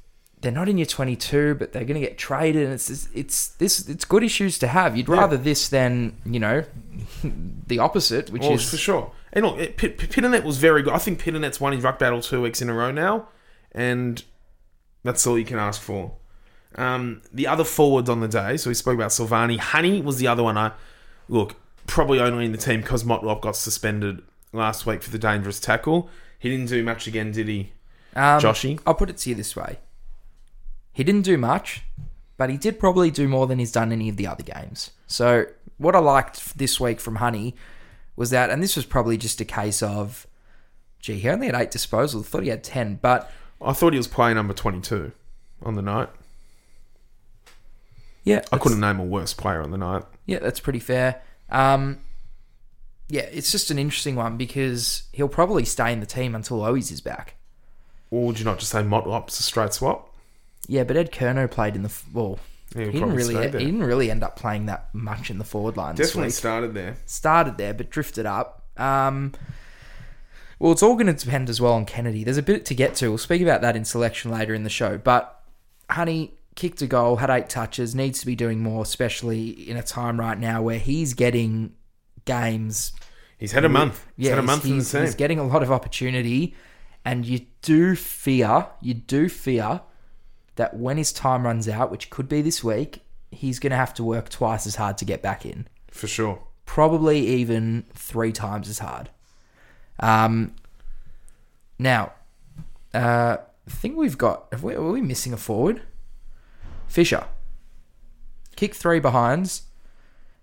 [0.42, 2.64] they're not in your 22, but they're going to get traded.
[2.64, 4.98] And it's it's this it's good issues to have.
[4.98, 6.62] You'd rather this than you know
[7.66, 9.12] the opposite, which Well, is for sure.
[9.32, 10.92] And look, it- P- P- Pittonet was very good.
[10.92, 13.28] I think Pittonet's won his ruck battle two weeks in a row now,
[13.72, 14.22] and
[15.04, 16.12] that's all you can ask for.
[16.76, 19.58] Um, the other forwards on the day, so we spoke about Silvagni.
[19.58, 20.56] Honey was the other one.
[20.56, 20.72] I
[21.28, 25.58] look probably only in the team because Motlop got suspended last week for the dangerous
[25.60, 26.08] tackle.
[26.38, 27.72] He didn't do much again, did he?
[28.14, 28.80] Um, Joshy?
[28.86, 29.78] I'll put it to you this way.
[30.92, 31.82] He didn't do much,
[32.36, 34.90] but he did probably do more than he's done any of the other games.
[35.06, 35.44] So,
[35.78, 37.54] what I liked this week from Honey
[38.20, 40.26] was that, and this was probably just a case of,
[41.00, 42.20] gee, he only had eight disposals.
[42.20, 45.12] I thought he had 10, but I thought he was playing number twenty-two
[45.62, 46.10] on the night.
[48.24, 48.42] yeah.
[48.52, 50.02] I couldn't name a worse player on the night.
[50.26, 51.22] Yeah, that's pretty fair.
[51.48, 52.00] Um,
[53.08, 56.92] yeah, it's just an interesting one because he'll probably stay in the team until Owies
[56.92, 57.36] is back.
[58.10, 60.14] Or would you not just say Motlop's a straight swap?
[60.68, 62.38] Yeah, but Ed Curnow played in the well.
[62.74, 63.34] He he'll didn't really.
[63.34, 65.94] He didn't really end up playing that much in the forward line.
[65.96, 66.96] Definitely started there.
[67.06, 68.64] started there but drifted up.
[68.76, 69.32] Um,
[70.58, 72.22] well, it's all going to depend as well on Kennedy.
[72.22, 73.08] There's a bit to get to.
[73.08, 74.98] We'll speak about that in selection later in the show.
[74.98, 75.40] But
[75.90, 79.82] Honey kicked a goal, had eight touches, needs to be doing more, especially in a
[79.82, 81.72] time right now where he's getting
[82.26, 82.92] games.
[83.38, 84.04] He's had a month.
[84.16, 85.00] He's Yeah, had a month in the he's, team.
[85.02, 86.54] he's getting a lot of opportunity,
[87.04, 89.80] and you do fear, you do fear
[90.60, 93.94] that when his time runs out, which could be this week, he's going to have
[93.94, 96.38] to work twice as hard to get back in for sure.
[96.66, 99.08] probably even three times as hard.
[100.00, 100.54] Um,
[101.78, 102.12] now,
[102.92, 104.48] uh, I think we've got.
[104.52, 105.80] Have we, are we missing a forward?
[106.88, 107.24] Fisher.
[108.54, 109.62] Kicked three behinds.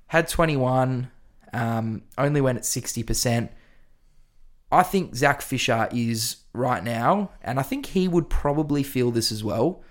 [0.08, 1.12] Had 21.
[1.54, 3.50] Um, only went at 60%.
[4.72, 9.32] I think Zac Fisher is right now, and I think he would probably feel this
[9.32, 9.84] as well.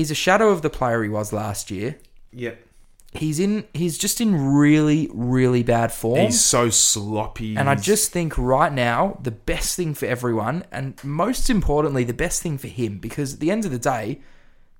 [0.00, 1.98] He's a shadow of the player he was last year.
[2.32, 2.58] Yep.
[3.12, 3.66] He's in.
[3.74, 6.20] He's just in really, really bad form.
[6.20, 7.54] He's so sloppy.
[7.54, 12.14] And I just think right now, the best thing for everyone, and most importantly, the
[12.14, 14.22] best thing for him, because at the end of the day,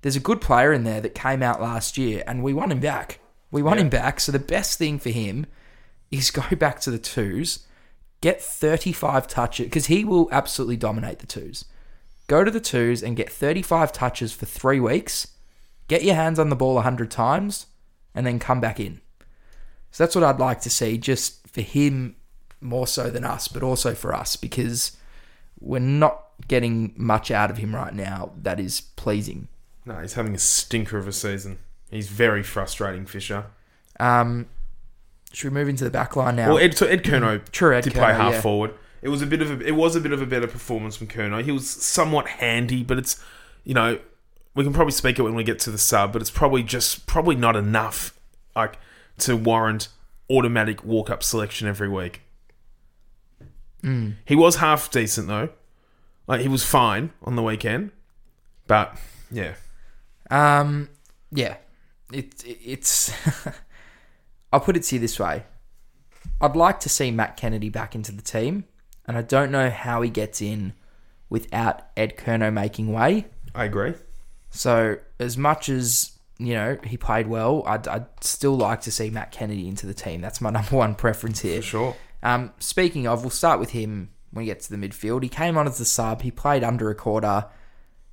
[0.01, 2.79] there's a good player in there that came out last year and we want him
[2.79, 3.19] back.
[3.51, 4.19] We won him back.
[4.19, 5.45] So the best thing for him
[6.09, 7.67] is go back to the twos,
[8.21, 11.65] get 35 touches, because he will absolutely dominate the twos.
[12.31, 15.27] Go to the twos and get 35 touches for three weeks,
[15.89, 17.65] get your hands on the ball 100 times,
[18.15, 19.01] and then come back in.
[19.91, 22.15] So that's what I'd like to see, just for him
[22.61, 24.95] more so than us, but also for us because
[25.59, 29.49] we're not getting much out of him right now that is pleasing.
[29.85, 31.57] No, he's having a stinker of a season.
[31.89, 33.47] He's very frustrating, Fisher.
[33.99, 34.47] Um,
[35.33, 36.53] should we move into the back line now?
[36.53, 38.41] Well, Ed, so Ed Curnow True, Ed did Curnow, play half yeah.
[38.41, 38.73] forward.
[39.01, 41.07] It was a bit of a, it was a bit of a better performance from
[41.07, 41.43] Curnow.
[41.43, 43.21] He was somewhat handy, but it's
[43.63, 43.99] you know
[44.53, 47.07] we can probably speak it when we get to the sub, but it's probably just
[47.07, 48.17] probably not enough
[48.55, 48.77] like
[49.19, 49.87] to warrant
[50.29, 52.21] automatic walk up selection every week.
[53.81, 54.11] Hmm.
[54.25, 55.49] He was half decent though,
[56.27, 57.91] like he was fine on the weekend,
[58.67, 58.97] but
[59.31, 59.53] yeah,
[60.29, 60.89] Um,
[61.31, 61.57] yeah,
[62.13, 63.11] it, it's.
[64.53, 65.45] I'll put it to you this way:
[66.39, 68.65] I'd like to see Matt Kennedy back into the team,
[69.11, 70.71] and I don't know how he gets in
[71.29, 73.25] without Ed Curnow making way.
[73.53, 73.95] I agree.
[74.51, 79.09] So, as much as you know he played well, I'd, I'd still like to see
[79.09, 80.21] Matt Kennedy into the team.
[80.21, 81.61] That's my number one preference here.
[81.61, 81.95] For sure.
[82.23, 85.23] Um, speaking of, we'll start with him when we get to the midfield.
[85.23, 86.21] He came on as the sub.
[86.21, 87.47] He played under a quarter.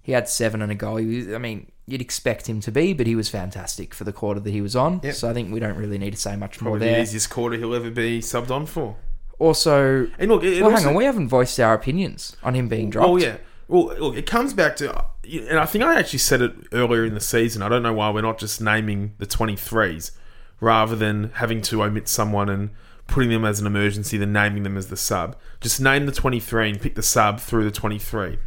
[0.02, 0.96] He had seven and a goal.
[0.96, 4.12] He was, I mean, you'd expect him to be, but he was fantastic for the
[4.12, 5.00] quarter that he was on.
[5.04, 5.14] Yep.
[5.14, 7.56] So I think we don't really need to say much more Probably the easiest quarter
[7.56, 8.96] he'll ever be subbed on for.
[9.38, 12.68] Also, And look, it, well, also- hang on, we haven't voiced our opinions on him
[12.68, 13.08] being dropped.
[13.08, 13.36] Oh yeah.
[13.68, 17.12] Well, look, it comes back to, and I think I actually said it earlier in
[17.14, 17.60] the season.
[17.60, 20.12] I don't know why we're not just naming the 23s
[20.58, 22.70] rather than having to omit someone and
[23.06, 25.36] putting them as an emergency, then naming them as the sub.
[25.60, 28.38] Just name the 23 and pick the sub through the 23.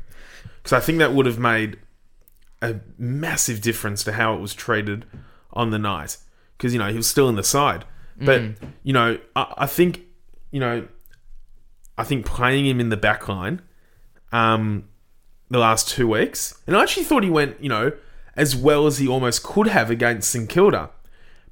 [0.58, 1.78] Because I think that would have made
[2.62, 5.06] a massive difference to how it was treated
[5.54, 6.18] on the night.
[6.58, 7.86] Because, you know, he was still in the side.
[8.20, 8.56] But, mm.
[8.84, 10.04] you know, I, I think,
[10.52, 10.88] you know,
[11.98, 13.62] I think playing him in the back line
[14.32, 14.86] um,
[15.50, 17.92] the last two weeks, and I actually thought he went, you know,
[18.36, 20.90] as well as he almost could have against St Kilda.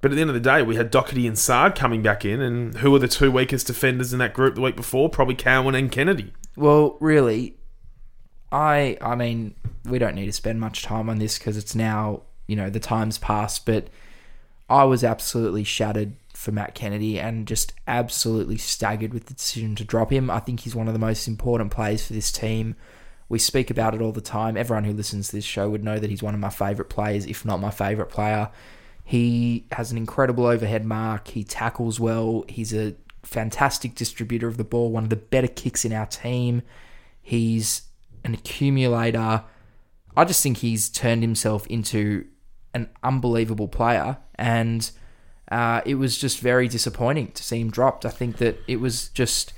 [0.02, 2.40] But at the end of the day, we had Docherty and Saad coming back in,
[2.40, 5.10] and who were the two weakest defenders in that group the week before?
[5.10, 6.34] Probably Cowan and Kennedy.
[6.56, 7.58] Well, really,
[8.52, 12.22] I I mean, we don't need to spend much time on this because it's now
[12.48, 13.66] you know the time's passed.
[13.66, 13.88] But
[14.70, 19.84] I was absolutely shattered for Matt Kennedy and just absolutely staggered with the decision to
[19.84, 20.32] drop him.
[20.32, 22.78] I think he's one of the most important players for this team.
[23.28, 24.56] We speak about it all the time.
[24.56, 27.26] Everyone who listens to this show would know that he's one of my favourite players,
[27.26, 28.50] if not my favourite player.
[29.04, 31.28] He has an incredible overhead mark.
[31.28, 32.46] He tackles well.
[32.48, 36.62] He's a fantastic distributor of the ball, one of the better kicks in our team.
[37.22, 37.82] He's
[38.24, 39.44] an accumulator.
[40.16, 42.28] I just think he's turned himself into
[42.74, 44.90] an unbelievable player, and
[45.52, 48.06] uh, it was just very disappointing to see him dropped.
[48.06, 49.54] I think that it was just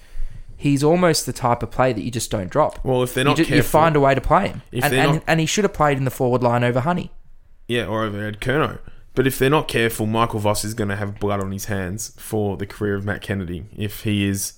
[0.57, 2.83] he's almost the type of player that you just don't drop.
[2.85, 5.13] Well, if they're not you, ju- you find a way to play him, and, and,
[5.13, 7.11] not- and he should have played in the forward line over Honey.
[7.67, 8.79] Yeah, or over Ed Curnow.
[9.13, 12.13] But if they're not careful, Michael Voss is going to have blood on his hands
[12.17, 14.53] for the career of Matt Kennedy if he is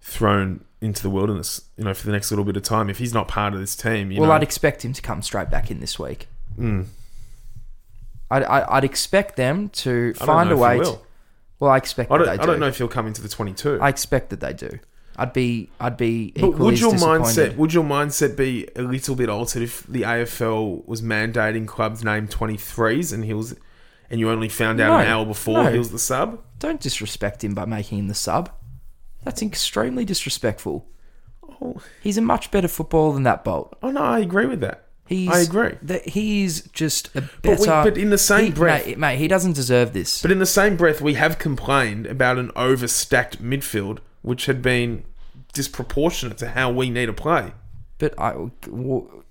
[0.00, 2.90] thrown into the wilderness, you know, for the next little bit of time.
[2.90, 5.22] If he's not part of this team, you well, know, I'd expect him to come
[5.22, 6.26] straight back in this week.
[6.58, 6.86] Mm.
[8.32, 10.78] I'd, I- I'd expect them to find a way.
[10.78, 10.98] To,
[11.60, 12.46] well, I expect I that don't, they I do.
[12.50, 13.78] don't know if he'll come into the 22.
[13.80, 14.78] I expect that they do.
[15.16, 19.28] I'd be, I'd be but would your mindset would your mindset be a little bit
[19.28, 23.54] altered if the AFL was mandating clubs name 23s and he was
[24.10, 25.70] and you only found out an hour before no.
[25.72, 26.40] he was the sub?
[26.58, 28.50] Don't disrespect him by making him the sub.
[29.22, 30.86] That's extremely disrespectful.
[31.60, 33.76] Oh, He's a much better footballer than that Bolt.
[33.82, 34.86] oh no, I agree with that.
[35.06, 35.74] He's, I agree.
[35.82, 39.28] That he's just a But we- but in the same he- breath- mate, mate, he
[39.28, 40.22] doesn't deserve this.
[40.22, 45.04] But in the same breath, we have complained about an overstacked midfield, which had been
[45.52, 47.52] disproportionate to how we need to play.
[47.98, 48.50] But I,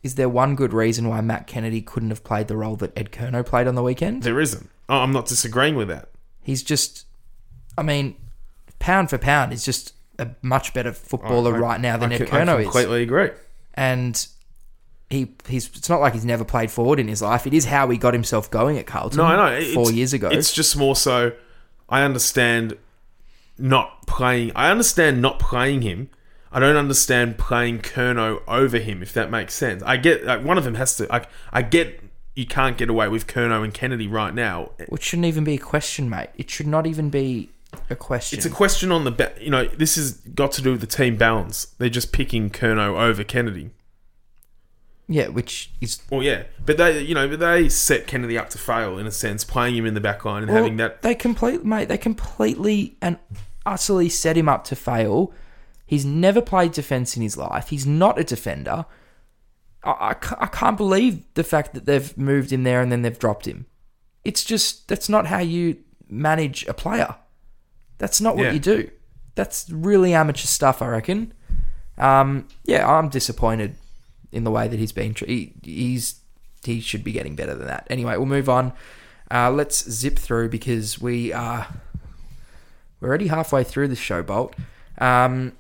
[0.03, 3.12] is there one good reason why Matt Kennedy couldn't have played the role that Ed
[3.12, 4.23] Curnow played on the weekend?
[4.23, 4.69] There isn't.
[4.88, 6.10] Oh, I'm not disagreeing with that.
[6.41, 7.05] He's just,
[7.77, 8.15] I mean,
[8.79, 12.21] pound for pound, he's just a much better footballer I- right now than I Ed
[12.23, 12.65] I Curnow is.
[12.65, 13.29] completely agree.
[13.73, 14.27] And
[15.12, 15.69] he, he's.
[15.76, 17.45] It's not like he's never played forward in his life.
[17.47, 19.17] It is how he got himself going at Carlton.
[19.17, 19.56] No, I know.
[19.58, 20.30] It's- Four years ago.
[20.30, 21.34] It's just more so.
[21.89, 22.78] I understand
[23.58, 24.52] not playing.
[24.56, 26.10] I understand not playing him.
[26.52, 29.02] I don't understand playing Curnow over him.
[29.02, 31.06] If that makes sense, I get like one of them has to.
[31.08, 32.02] Like I get
[32.36, 34.71] you can't get away with Curnow and Kennedy right now.
[34.89, 36.30] which shouldn't even be a question, mate.
[36.38, 37.50] It should not even be
[37.89, 38.38] a question.
[38.38, 40.88] It's a question on the ba- you know this has got to do with the
[40.88, 41.65] team balance.
[41.78, 43.71] They're just picking Curnow over Kennedy.
[45.12, 48.58] Yeah, which is Well, yeah, but they you know but they set Kennedy up to
[48.58, 51.02] fail in a sense, playing him in the back line and Well, having that.
[51.02, 51.88] They complete, mate.
[51.89, 53.17] They completely and
[53.65, 55.34] utterly set him up to fail.
[55.86, 57.69] He's never played defense in his life.
[57.69, 58.86] He's not a defender.
[59.84, 63.17] I, I, I can't believe the fact that they've moved him there and then they've
[63.19, 63.65] dropped him.
[64.24, 67.15] It's just that's not how you manage a player.
[67.97, 68.52] That's not what Yeah.
[68.54, 68.89] you do.
[69.36, 71.34] That's really amateur stuff, I reckon.
[71.97, 73.76] Um, yeah, I'm disappointed
[74.32, 75.13] in the way that he's been.
[75.15, 76.15] He, he's
[76.63, 77.88] he should be getting better than that.
[77.89, 78.74] Anyway, we'll move on.
[79.30, 81.67] Uh, let's zip through because we are
[83.00, 84.56] we're already halfway through the show, Bolt.
[85.00, 85.54] Um,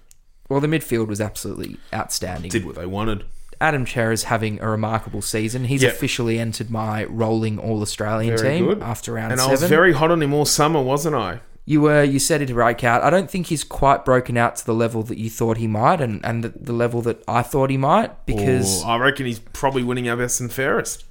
[0.49, 2.51] well, the midfield was absolutely outstanding.
[2.51, 3.25] Did what they wanted.
[3.59, 5.65] Adam Cerra is having a remarkable season.
[5.65, 5.93] He's Yep.
[5.93, 8.81] officially entered my rolling All Australian Very team good.
[8.81, 11.39] after round And I was very hot on him all summer, wasn't I?
[11.65, 13.03] You were you said it break out.
[13.03, 16.01] I don't think he's quite broken out to the level that you thought he might,
[16.01, 19.39] and and the, the level that I thought he might because Or I reckon he's
[19.39, 21.05] probably winning our best and fairest.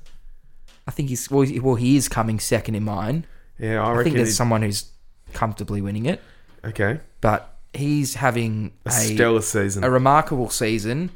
[0.87, 3.27] I think he's well, he- well he is coming second in mine.
[3.59, 4.05] Yeah, I, I, reckon.
[4.05, 4.91] think there's someone who's
[5.33, 6.21] comfortably winning it,
[6.65, 9.85] okay, but he's having a a stellar season.
[9.85, 11.11] a remarkable season,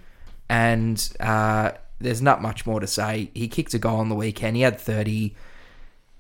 [0.49, 3.31] and uh, there's not much more to say.
[3.35, 4.57] He kicked a goal on the weekend.
[4.57, 5.35] He had 30.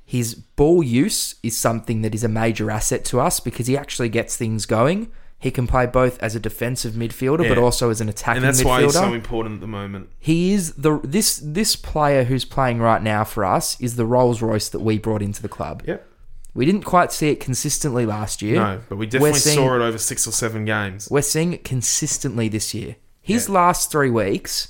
[0.05, 4.09] His ball use is something that is a major asset to us because he actually
[4.11, 5.11] gets things going.
[5.39, 8.47] He can play both as a defensive midfielder, but also as an attacking midfielder.
[8.47, 8.67] and that's midfielder.
[8.67, 10.09] why he's so important at the moment.
[10.19, 14.41] he is the this this player who's playing right now for us is the Rolls
[14.41, 15.83] Royce that we brought into the club.
[15.87, 16.07] Yep.
[16.55, 18.57] We didn't quite see it consistently last year.
[18.57, 21.09] No, but we definitely seeing- saw it over six or seven games.
[21.11, 22.97] We're seeing it consistently this year.
[23.21, 23.55] His Yeah.
[23.55, 24.69] last three weeks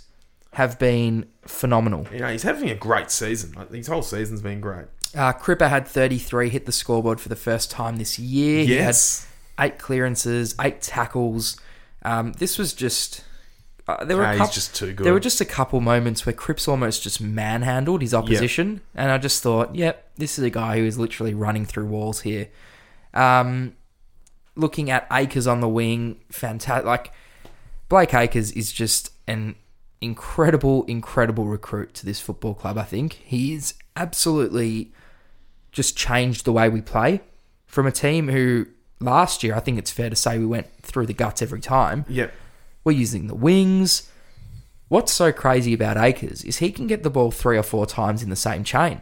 [0.53, 2.07] have been phenomenal.
[2.12, 3.53] You know, he's having a great season.
[3.57, 4.87] Like, his whole season's been great.
[5.14, 8.64] Uh, Cripper had 33, hit the scoreboard for the first time this year.
[8.64, 9.27] Yes.
[9.57, 11.61] He had eight clearances, eight tackles.
[12.03, 13.24] Um, this was just.
[13.87, 15.05] Uh, there were Ah, a he's couple, just too good.
[15.05, 19.18] There were just a couple moments where Cripps almost just manhandled his opposition, and I
[19.18, 22.48] just thought, yep, this is a guy who is literally running through walls here.
[23.12, 23.74] Um,
[24.57, 26.87] looking at Acres on the wing, fantastic.
[26.87, 27.12] Like
[27.90, 29.55] Blake Acres is just an
[30.00, 32.79] incredible, incredible recruit to this football club.
[32.79, 34.92] I think he's absolutely
[35.74, 37.20] just changed the way we play
[37.66, 38.66] from a team who
[39.00, 42.06] last year I think it's fair to say we went through the guts every time.
[42.08, 42.32] Yep.
[42.84, 44.08] We're using the wings.
[44.88, 48.22] What's so crazy about Acres is he can get the ball three or four times
[48.22, 49.00] in the same chain.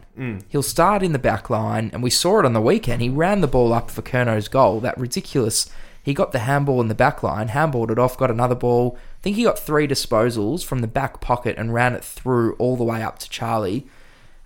[0.49, 3.01] He'll start in the back line, and we saw it on the weekend.
[3.01, 4.79] He ran the ball up for Curnow's goal.
[4.79, 5.69] That ridiculous.
[6.01, 8.97] He got the handball in the back line, handballed it off, got another ball.
[8.97, 12.75] I think he got three disposals from the back pocket and ran it through all
[12.75, 13.85] the way up to Charlie.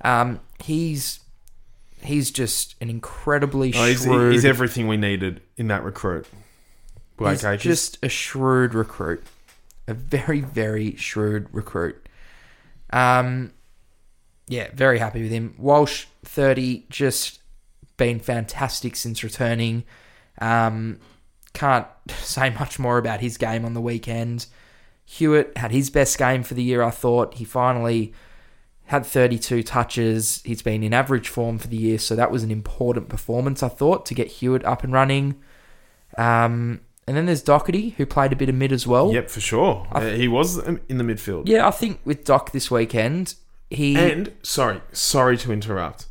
[0.02, 1.22] Um, he's
[2.08, 4.34] he's just an incredibly Oh, he's, shrewd.
[4.34, 6.26] he's everything we needed in that recruit.
[7.20, 9.24] He's just a shrewd recruit,
[9.88, 12.08] a very very shrewd recruit.
[12.92, 13.54] Um,
[14.48, 15.56] yeah, very happy with him.
[15.58, 17.40] Walsh thirty, just
[17.98, 19.84] been fantastic since returning.
[20.40, 21.00] Um,
[21.54, 21.88] can't
[22.20, 24.46] say much more about his game on the weekend.
[25.06, 26.84] Hewett had his best game for the year.
[26.84, 28.14] I thought he finally
[28.88, 30.42] had 32 touches.
[30.44, 33.62] He's been in average form for the year, so that was an important performance.
[33.62, 35.36] I thought to get Hewett up and running.
[36.18, 39.14] Um, and then there's Docherty, who played a bit of mid as well.
[39.14, 39.88] Yep, for sure.
[39.92, 41.48] Uh, he was in the midfield.
[41.48, 43.36] Yeah, I think with Doc this weekend,
[43.70, 46.08] he And sorry, sorry to interrupt.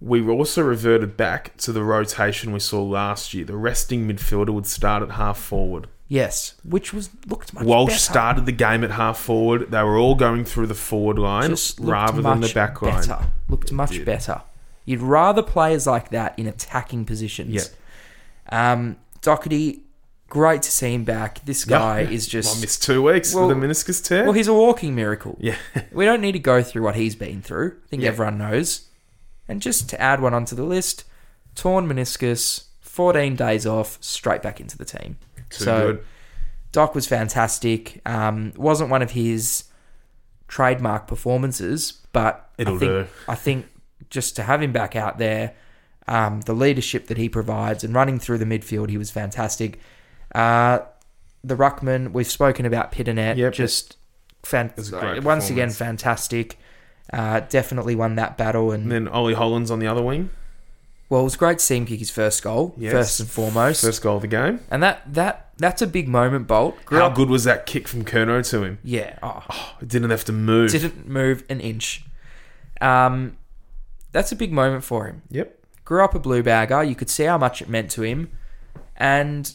[0.00, 3.44] We also reverted back to the rotation we saw last year.
[3.44, 5.88] The resting midfielder would start at half forward.
[6.12, 7.98] Yes, which was looked much Walsh better.
[8.00, 9.70] started the game at half forward.
[9.70, 12.82] They were all going through the forward line Just looked rather than the much back
[12.82, 12.94] line.
[12.96, 13.18] better.
[13.48, 14.04] Looked much did.
[14.04, 14.42] better.
[14.84, 17.70] You'd rather players like that in attacking positions.
[18.50, 18.72] Yeah.
[18.72, 19.82] Um, Docherty,
[20.28, 21.44] great to see him back.
[21.44, 24.24] This guy is just I missed two weeks Well- with a meniscus tear.
[24.24, 25.36] well, he's a walking miracle.
[25.40, 25.56] yeah,
[25.92, 27.76] We don't need to go through what he's been through.
[27.84, 28.08] I think Yeah.
[28.08, 28.88] everyone knows.
[29.46, 31.04] And just to add one onto the list,
[31.54, 35.16] torn meniscus, 14 days off, straight back into the team.
[35.50, 36.04] Too so good.
[36.72, 38.00] Doc was fantastic.
[38.06, 39.64] Um, wasn't one of his
[40.48, 43.06] trademark performances, but It'll I think, do.
[43.28, 43.66] I think
[44.10, 45.54] just to have him back out there,
[46.08, 49.78] um, the leadership that he provides and running through the midfield, he was fantastic.
[50.34, 50.80] Uh,
[51.42, 53.52] the ruckman, we've spoken about Pittonet, Yep.
[53.52, 53.96] just
[54.42, 56.58] fan- was once again fantastic.
[57.12, 60.30] Uh, definitely won that battle, and And then Ollie Hollands on the other wing.
[61.10, 62.92] Well, it was great to see him kick his first goal, Yes.
[62.92, 64.60] first and foremost, First goal of the game.
[64.70, 66.46] and that that that's a big moment.
[66.46, 68.78] Bolt, Grew How up- good was that kick from Curnow to him?
[68.82, 69.44] Yeah, oh,
[69.82, 70.70] It didn't have to move.
[70.70, 72.04] didn't move an inch.
[72.80, 73.36] Um,
[74.12, 75.22] that's a big moment for him.
[75.30, 75.58] Yep.
[75.84, 76.82] Grew up a blue bagger.
[76.84, 78.30] You could see how much it meant to him,
[78.96, 79.52] and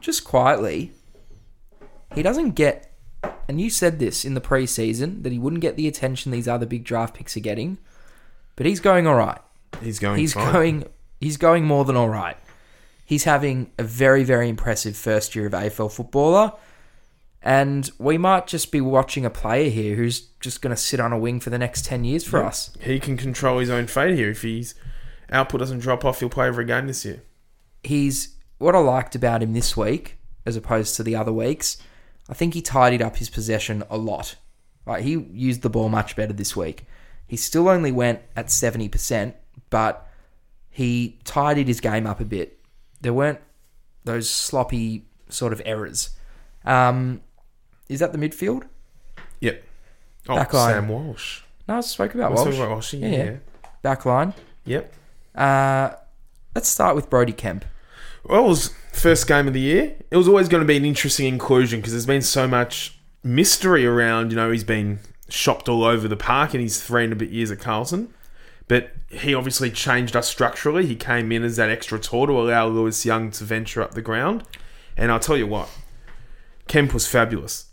[0.00, 0.92] just quietly,
[2.14, 2.92] he doesn't get.
[3.48, 6.66] And you said this in the preseason that he wouldn't get the attention these other
[6.66, 7.78] big draft picks are getting,
[8.56, 9.38] but he's going all right.
[9.82, 10.18] He's going.
[10.18, 10.52] He's fine.
[10.52, 10.84] going.
[11.20, 12.36] He's going more than all right.
[13.04, 16.52] He's having a very, very impressive first year of AFL footballer.
[17.40, 21.12] And we might just be watching a player here who's just going to sit on
[21.12, 22.72] a wing for the next 10 years for us.
[22.80, 24.30] He can control his own fate here.
[24.30, 24.74] If his
[25.30, 27.22] output doesn't drop off, he'll play every game this year.
[27.84, 31.76] He's what I liked about him this week, as opposed to the other weeks.
[32.28, 34.34] I think he tidied up his possession a lot.
[34.84, 36.86] Like he used the ball much better this week.
[37.28, 39.36] He still only went at seventy percent,
[39.76, 40.08] but
[40.70, 42.58] he tidied his game up a bit.
[43.02, 43.40] There weren't
[44.04, 46.16] those sloppy sort of errors.
[46.64, 47.20] Um,
[47.90, 48.62] is that the midfield?
[49.40, 49.62] Yep.
[50.30, 50.72] Oh, Back line.
[50.72, 51.42] Sam Walsh.
[51.68, 52.56] No, I spoke about Let's Walsh.
[52.56, 52.94] about Walsh.
[52.94, 53.08] Yeah.
[53.08, 53.36] Yeah, yeah.
[53.82, 54.32] Back line.
[54.64, 54.94] Yep.
[55.34, 55.90] Uh,
[56.54, 57.66] let's start with Brodie Kemp.
[58.24, 59.94] Well, it was first game of the year.
[60.10, 63.84] It was always going to be an interesting inclusion because there's been so much mystery
[63.86, 64.30] around.
[64.30, 67.28] You know, he's been shopped all over the park in his three and a bit
[67.28, 68.14] years at Carlton.
[68.68, 70.86] But he obviously changed us structurally.
[70.86, 74.02] He came in as that extra tour to allow Lewis Young to venture up the
[74.02, 74.42] ground.
[74.96, 75.68] And I'll tell you what,
[76.66, 77.66] Kemp was fabulous.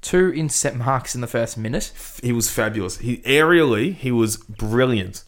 [0.00, 1.92] Two intercept marks in the first minute.
[2.22, 2.98] He was fabulous.
[2.98, 5.24] He aerially, he was brilliant.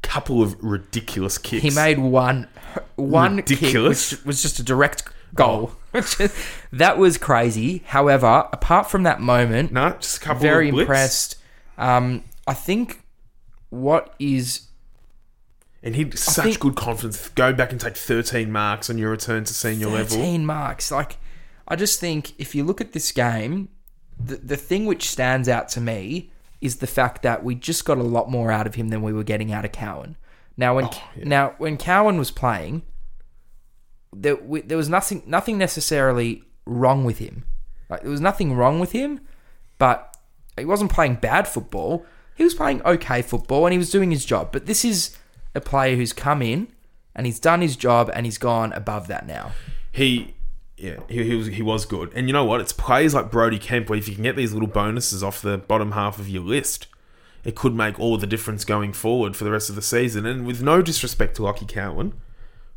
[0.00, 1.62] Couple of ridiculous kicks.
[1.62, 2.48] He made one
[2.96, 4.10] one Ridiculous.
[4.10, 5.02] kick, which was just a direct
[5.34, 5.72] goal.
[6.72, 7.82] that was crazy.
[7.86, 10.40] However, apart from that moment, no, just a couple.
[10.40, 11.36] very impressed.
[11.76, 13.02] Um, I think
[13.70, 14.68] what is
[15.82, 17.28] And he had such think- good confidence.
[17.30, 20.16] Go back and take 13 marks on your return to senior level.
[20.16, 20.90] 13 marks.
[20.90, 21.18] Like,
[21.66, 23.68] I just think if you look at this game,
[24.18, 27.98] the, the thing which stands out to me is the fact that we just got
[27.98, 30.16] a lot more out of him than we were getting out of Cowan.
[30.56, 32.82] Now, when oh, now when Cowan was playing,
[34.12, 37.44] there we, there was nothing nothing necessarily wrong with him.
[37.88, 39.20] Like there was nothing wrong with him,
[39.78, 40.16] but
[40.56, 42.04] he wasn't playing bad football.
[42.38, 44.52] He was playing okay football and he was doing his job.
[44.52, 45.16] But this is
[45.56, 46.68] a player who's come in
[47.12, 49.50] and he's done his job and he's gone above that now.
[49.90, 50.36] He,
[50.76, 52.12] yeah, he, he was he was good.
[52.14, 52.60] And you know what?
[52.60, 55.58] It's players like Brodie Kemp where if you can get these little bonuses off the
[55.58, 56.86] bottom half of your list,
[57.42, 60.24] it could make all the difference going forward for the rest of the season.
[60.24, 62.12] And with no disrespect to Lachie Cowan,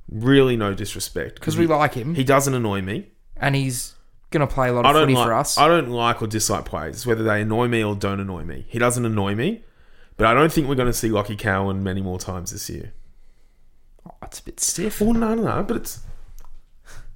[0.10, 3.12] really no disrespect because we he, like him he doesn't annoy me.
[3.38, 3.94] and he's
[4.32, 5.58] gonna play a lot of footy like for us.
[5.58, 8.66] I don't like or dislike players whether they annoy me or don't annoy me.
[8.68, 9.64] He doesn't annoy me,
[10.18, 12.94] but I don't think we're going to see Lachie Cowan many more times this year.
[14.08, 16.02] Oh, it's a bit stiff, Well, no, no, no, but it's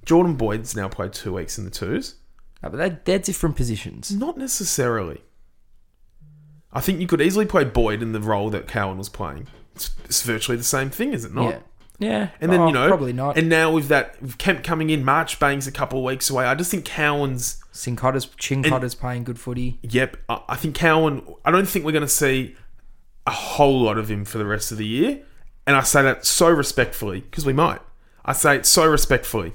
[0.04, 2.16] Jordan Boyd's now played two weeks in the twos.
[2.62, 4.12] No, but they're, they're different positions.
[4.12, 5.22] Not necessarily.
[6.72, 9.48] I think you could easily play Boyd in the role that Cowan was playing.
[9.74, 11.50] It's, it's virtually the same thing, is it not?
[11.50, 11.58] Yeah,
[11.98, 13.38] yeah, And then Oh, you know, probably not.
[13.38, 16.44] And now with that with Kemp coming in, Marchbank's a couple of weeks away.
[16.44, 17.62] I just think Cowan's.
[17.72, 19.78] Cincotta's Cincotta's playing good footy.
[19.82, 21.22] Yep, I, I think Cowan.
[21.44, 22.56] I don't think we're going to see
[23.26, 25.22] a whole lot of him for the rest of the year.
[25.66, 27.80] And I say that so respectfully because we might.
[28.24, 29.54] I say it so respectfully.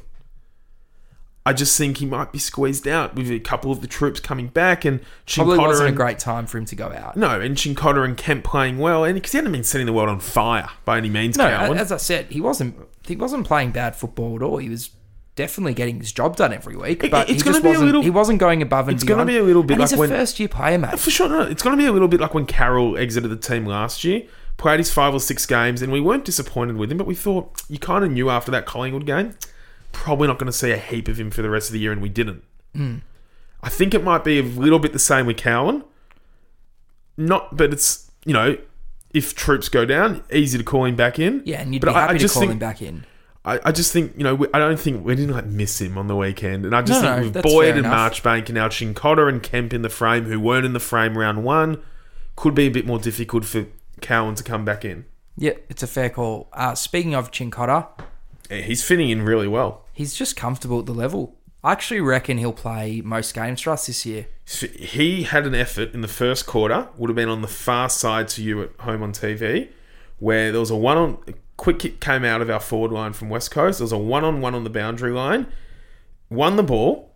[1.46, 4.48] I just think he might be squeezed out with a couple of the troops coming
[4.48, 7.18] back and Probably Cincotta wasn't a great time for him to go out.
[7.18, 10.10] No, and Cincotta and Kemp playing well, and because he hadn't been setting the world
[10.10, 11.38] on fire by any means.
[11.38, 11.78] No, Cowan.
[11.80, 12.76] as I said, he wasn't.
[13.08, 14.58] He wasn't playing bad football at all.
[14.58, 14.92] He was
[15.36, 17.10] definitely getting his job done every week.
[17.10, 17.86] But it's he gonna just be a wasn't.
[17.88, 19.26] little- he wasn't going above and it's beyond.
[19.28, 21.00] be a little bit and he's a when- first year player, mate.
[21.00, 23.36] For sure, no, it's going to be a little bit like when Carroll exited the
[23.38, 24.24] team last year,
[24.58, 27.64] played his five or six games, and we weren't disappointed with him, but we thought
[27.70, 29.34] you kind of knew after that Collingwood game,
[29.92, 31.92] probably not going to see a heap of him for the rest of the year,
[31.92, 32.44] and we didn't.
[32.76, 32.98] Hmm.
[33.64, 35.84] I think it might be a little bit the same with Cowan.
[37.18, 38.58] Not, but it's you know,
[39.14, 41.42] if troops go down, easy to call him back in.
[41.46, 43.06] Yeah, and you'd But be I- I happy to just call think- him back in.
[43.44, 45.98] I, I just think you know we, I don't think we didn't like miss him
[45.98, 48.14] on the weekend, and I just No, think no, with Boyd and enough.
[48.14, 51.44] Marchbank and now Cincotta and Kemp in the frame, who weren't in the frame round
[51.44, 51.82] one,
[52.36, 53.66] could be a bit more difficult for
[54.00, 55.06] Cowan to come back in.
[55.38, 56.50] Yeah, it's a fair call.
[56.54, 57.88] Uh, speaking of Cincotta,
[58.52, 59.81] Yeah, He's fitting in really well.
[59.94, 61.36] He's just comfortable at the level.
[61.64, 64.28] I actually reckon he'll play most games for us this year.
[64.46, 68.28] He had an effort in the first quarter, would have been on the far side
[68.30, 69.70] to you at home on TV,
[70.18, 73.14] where there was a one on a quick kick came out of our forward line
[73.14, 73.78] from West Coast.
[73.78, 75.46] There was a one on one on the boundary line,
[76.30, 77.12] won the ball,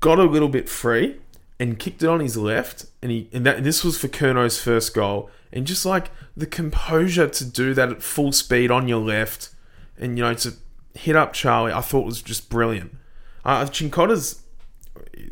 [0.00, 1.16] got a little bit free,
[1.60, 2.86] and kicked it on his left.
[3.02, 5.30] And he and that this was for Curnow's first goal.
[5.52, 9.50] And just like the composure to do that at full speed on your left,
[9.98, 10.54] and you know to
[10.94, 12.96] hit up Charlie, I thought was just brilliant.
[13.44, 14.42] Uh, Cincotta's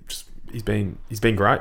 [0.08, 1.60] just he's been he's been great.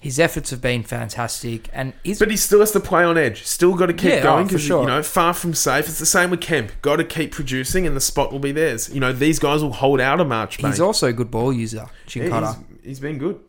[0.00, 3.42] His efforts have been fantastic, and he's But he still has to play on edge.
[3.44, 4.82] Still got to keep Yeah, going oh, for sure.
[4.82, 5.88] you know far from safe.
[5.88, 6.70] It's the same with Kemp.
[6.82, 8.88] Got to keep producing, and the spot will be theirs.
[8.94, 10.56] You know these guys will hold out a march.
[10.58, 11.86] he's also a good ball user.
[12.14, 12.64] Yeah, Cincotta.
[12.78, 13.40] he's, he's been good.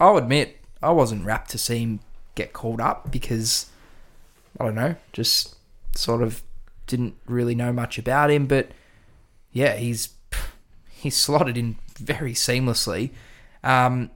[0.00, 2.00] I'll admit, I wasn't rapt to see him
[2.34, 3.66] get called up because
[4.58, 5.54] I don't know, just
[5.94, 6.42] sort of
[6.88, 8.46] didn't really know much about him.
[8.46, 8.70] But
[9.54, 10.10] yeah, he's
[10.90, 13.10] he's slotted in very seamlessly.
[13.62, 14.10] Um,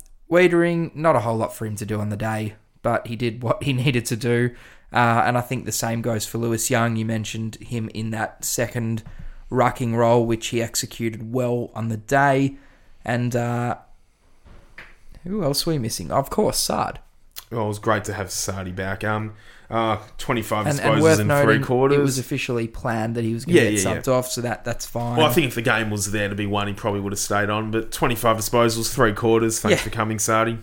[0.95, 3.63] not a whole lot for him to do on the day, but he did what
[3.63, 4.55] he needed to do.
[4.93, 6.97] Uh, and I think the same goes for Lewis Young.
[6.97, 9.03] You mentioned him in that second
[9.51, 12.57] rucking role, which he executed well on the day.
[13.05, 13.77] And uh,
[15.25, 16.11] who else were we missing?
[16.11, 17.01] Of course, Saad.
[17.51, 19.05] Well, it was great to have Sardi back.
[19.05, 19.35] Um,
[19.71, 23.35] uh, 25 And, disposals and worth in noting, three it was officially planned that he
[23.35, 24.13] was going to Yeah, get yeah, yeah.
[24.13, 25.17] off, so that that's fine.
[25.19, 27.19] well, I think if the game was there to be won, he probably would have
[27.19, 27.71] stayed on.
[27.71, 29.61] But 25 disposals, three quarters.
[29.61, 29.85] Thanks Yeah.
[29.85, 30.59] for coming, Sardi.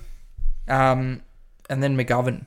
[0.67, 1.21] um,
[1.69, 2.45] and then McGovern.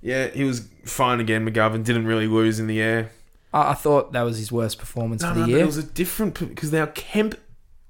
[0.00, 1.46] Yeah, he was fine again.
[1.46, 3.10] McGovern didn't really lose in the air.
[3.52, 5.62] I, I thought that was his worst performance No, for the no, but year.
[5.62, 7.34] it was a different because now Kemp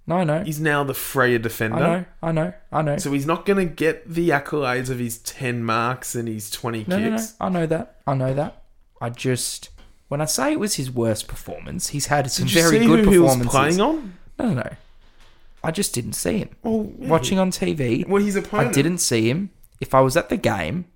[0.08, 0.42] no, I know.
[0.42, 1.76] He's now the freer defender.
[1.76, 2.04] I know.
[2.22, 2.52] I know.
[2.72, 2.96] I know.
[2.96, 6.86] So he's not going to get the accolades of his 10 marks and his 20
[6.88, 7.16] No, no, no.
[7.16, 7.34] kicks.
[7.40, 7.96] I know that.
[8.06, 8.62] I know that.
[9.00, 9.68] I just
[10.08, 12.86] when I say it was his worst performance, he's had some Did you very see
[12.86, 13.76] good who he was performances.
[13.76, 14.14] playing on?
[14.38, 14.70] No, no, no.
[15.62, 16.50] I just didn't see him.
[16.62, 17.08] Well, yeah.
[17.08, 19.50] Watching on TV, Well, his I didn't see him.
[19.80, 20.86] If I was at the game,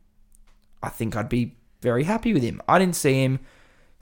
[0.82, 2.62] I think I'd be very happy with him.
[2.66, 3.40] I didn't see him.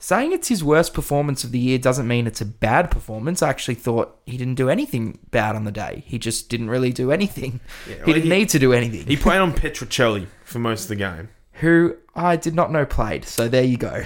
[0.03, 3.43] Saying it's his worst performance of the year doesn't mean it's a bad performance.
[3.43, 6.03] I actually thought he didn't do anything bad on the day.
[6.07, 7.59] He just didn't really do anything.
[7.85, 9.05] he well, didn't he- need to do anything.
[9.05, 11.29] He played on Petruccelle for most of the game.
[11.53, 13.25] who I did not know played.
[13.25, 14.03] So there you go.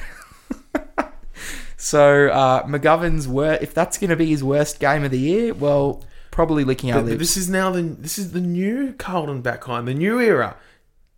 [1.78, 5.54] so uh, McGovern's wor- if that's going to be his worst game of the year,
[5.54, 9.42] well, probably licking our But, but this is now the this is the new Carlton
[9.42, 10.58] backline, the new era.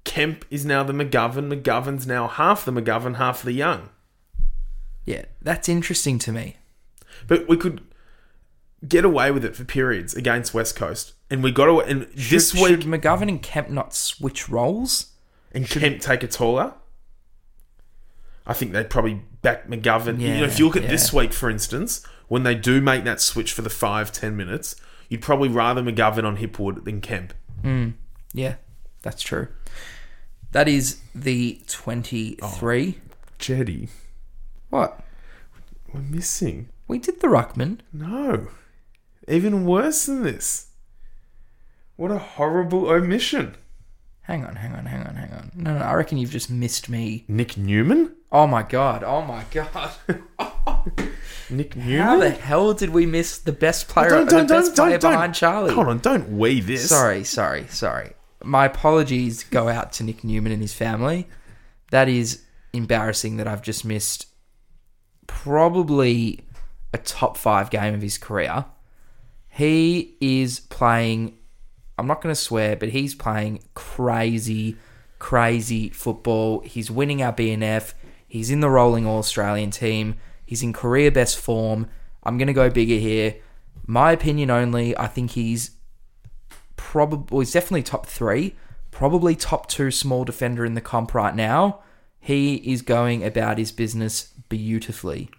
[0.04, 1.52] Kemp is now the McGovern.
[1.52, 3.90] McGovern's now half the McGovern, half the Young.
[5.08, 6.58] Yeah, that's interesting to me.
[7.26, 7.82] But we could
[8.88, 11.80] get away with it for periods against West Coast, and we got to.
[11.80, 15.14] And this should, week, should McGovern and Kemp not switch roles?
[15.52, 16.74] and Kemp take a taller.
[18.46, 20.20] I think they'd probably back McGovern.
[20.20, 20.90] you know, if you look at yeah.
[20.90, 24.76] this week, for instance, when they do make that switch for the five ten minutes,
[25.10, 27.34] you'd probably rather McGovern on Hipwood than Kemp.
[27.62, 27.90] Hmm.
[28.34, 28.56] Yeah,
[29.02, 29.48] that's true.
[30.52, 32.98] That is the twenty-three.
[32.98, 33.90] Oh, Jetty,
[34.70, 35.00] What?
[35.94, 36.70] we're missing.
[36.88, 37.80] We did the ruckman.
[37.94, 38.48] No,
[39.28, 40.68] even worse than this.
[41.96, 43.56] What a horrible omission.
[44.24, 45.52] Hang on, hang on, hang on, hang on.
[45.56, 47.24] No, no, I reckon you've just missed me.
[47.30, 48.14] Nick Newman.
[48.32, 49.04] Oh my god!
[49.04, 49.92] Oh my god!
[51.50, 52.02] Nick Newman?
[52.06, 55.00] How the hell did we miss the best player, Don't- don't- the best don't- player
[55.00, 55.74] behind Charlie?
[55.74, 56.90] Hold on, don't we this.
[56.90, 58.12] Sorry, sorry, sorry.
[58.44, 61.28] My apologies go out to Nick Newman and his family.
[61.92, 62.44] That is
[62.74, 64.28] embarrassing that I've just missed
[65.28, 66.42] probably
[66.94, 68.66] a top five game of his career.
[69.50, 71.38] He is playing,
[71.98, 74.78] I'm not going to swear, but he's playing crazy,
[75.20, 76.62] crazy football.
[76.62, 77.94] He's winning our BNF.
[78.28, 80.16] He's in the rolling All Australian team.
[80.46, 81.88] He's in career best form.
[82.24, 83.36] I'm going to go bigger here.
[83.86, 84.98] My opinion only.
[84.98, 85.72] I think he's
[86.76, 88.56] probably he's definitely top three,
[88.92, 91.82] probably top two small defender in the comp right now.
[92.20, 95.30] He is going about his business beautifully.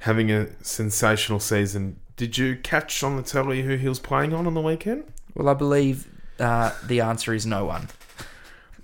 [0.00, 2.00] Having a sensational season.
[2.16, 5.04] Did you catch on the telly who he was playing on on the weekend?
[5.34, 7.88] Well, I believe uh, the answer is no one,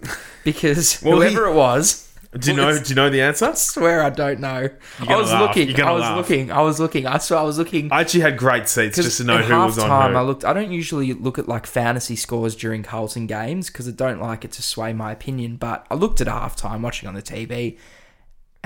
[0.45, 2.03] because Well, he- whoever it was,
[2.39, 2.79] Do you know?
[2.79, 3.47] Do you know the answer?
[3.47, 4.69] I swear I don't know.
[5.01, 5.57] I was laugh.
[5.57, 5.81] looking.
[5.81, 6.17] I was laugh.
[6.19, 6.51] looking.
[6.53, 7.07] I was looking.
[7.07, 7.41] I saw.
[7.41, 7.91] I was looking.
[7.91, 10.17] I actually had great seats just to know who was on who.
[10.19, 10.45] I looked.
[10.45, 14.45] I don't usually look at like fantasy scores during Carlton games because I don't like
[14.45, 15.57] it to sway my opinion.
[15.57, 17.79] But I looked at halftime watching on the TV,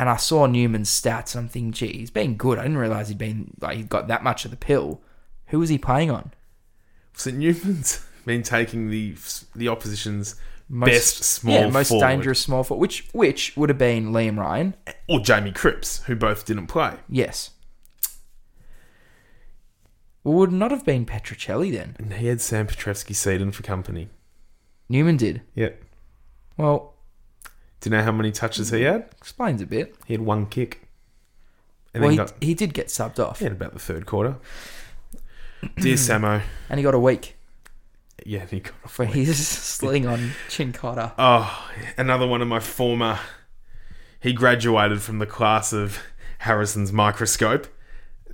[0.01, 2.59] and I saw Newman's stats, and I'm thinking, gee, he's been good.
[2.59, 5.03] I didn't realize he'd been like he'd got that much of the pill.
[5.49, 6.33] Who was he playing on?
[7.13, 9.15] So Newman's been taking the
[9.55, 10.37] the opposition's
[10.71, 12.07] Most- best small yeah, most forward.
[12.07, 14.75] dangerous small forward, which which would have been Liam Ryan.
[15.07, 16.95] or Jamie Cripps, who both didn't play.
[17.09, 17.51] Yes.
[20.25, 21.97] Well, would not have been Petruccelle then.
[21.99, 24.09] And he had Sam Petrevski-Seaton for company.
[24.89, 25.41] Newman did.
[25.55, 25.83] Yep.
[26.59, 26.95] Well,
[27.81, 29.09] Do you know how many touches he had?
[29.19, 29.95] explains a bit.
[30.07, 30.83] He had one kick.
[31.95, 34.07] And well, then he, got he did get subbed off, yeah, in about the third
[34.07, 34.37] quarter.
[35.77, 36.25] Dear hmm.
[36.25, 36.43] Samo.
[36.69, 37.37] and he got a week
[38.25, 38.93] Yeah, he got off.
[38.93, 41.13] for his sling on Cincotta.
[41.19, 43.19] Oh, another one of my former.
[44.21, 45.99] He graduated from the class of
[46.39, 47.67] Harrison's microscope.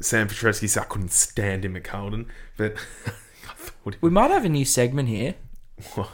[0.01, 2.27] Sam Petrevsky said I couldn't stand him at Carlton,
[2.57, 2.75] but
[3.07, 5.37] I thought We might have a new segment here.
[5.95, 6.11] What?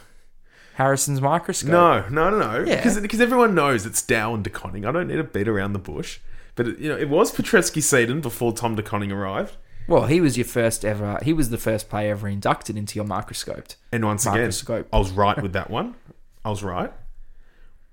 [0.75, 1.71] Harrison's microscope.
[1.71, 2.65] No, no, no, no.
[2.65, 2.77] Yeah.
[2.77, 4.87] Because because everyone knows it's Dow and De Koning.
[4.87, 6.19] I don't need to beat around the bush.
[6.55, 9.57] But it, you know, it was Petrevski-Seaton before Tom De Koning arrived.
[9.89, 11.19] Well, he was your first ever.
[11.23, 13.69] He was the first player ever inducted into your microscope.
[13.91, 14.53] And once again,
[14.93, 15.95] I was right with that one.
[16.45, 16.93] I was right.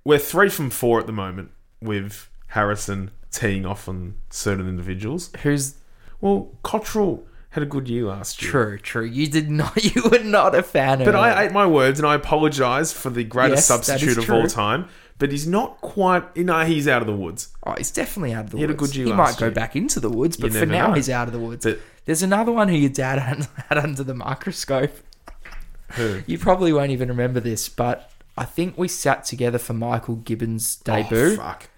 [0.03, 1.51] We're three from four at the moment
[1.81, 5.31] with Harrison teeing off on certain individuals.
[5.43, 5.75] Who's
[6.21, 8.51] Well, Cottrell had a good year last year.
[8.51, 9.05] True, true.
[9.05, 9.83] You did not.
[9.95, 11.05] You were not a fan of.
[11.05, 11.21] But him.
[11.21, 14.29] I ate my words and I apologise for the greatest Yes, that is substitute of
[14.29, 14.49] all true.
[14.49, 14.87] time.
[15.17, 16.23] But he's not quite.
[16.35, 17.49] You know, he's out of the woods.
[17.65, 18.91] Oh, he's definitely out of the He had a woods.
[18.91, 19.53] good year he last might go year.
[19.55, 20.93] back into the woods, but for never now know.
[20.93, 21.65] he's out of the woods.
[21.65, 24.91] But- There's another one who your dad had, had under the microscope.
[25.93, 26.21] Who?
[26.27, 30.79] You probably won't even remember this, but I think we sat together for Michael Gibbons'
[30.87, 31.17] oh, debut.
[31.33, 31.69] Oh, fuck.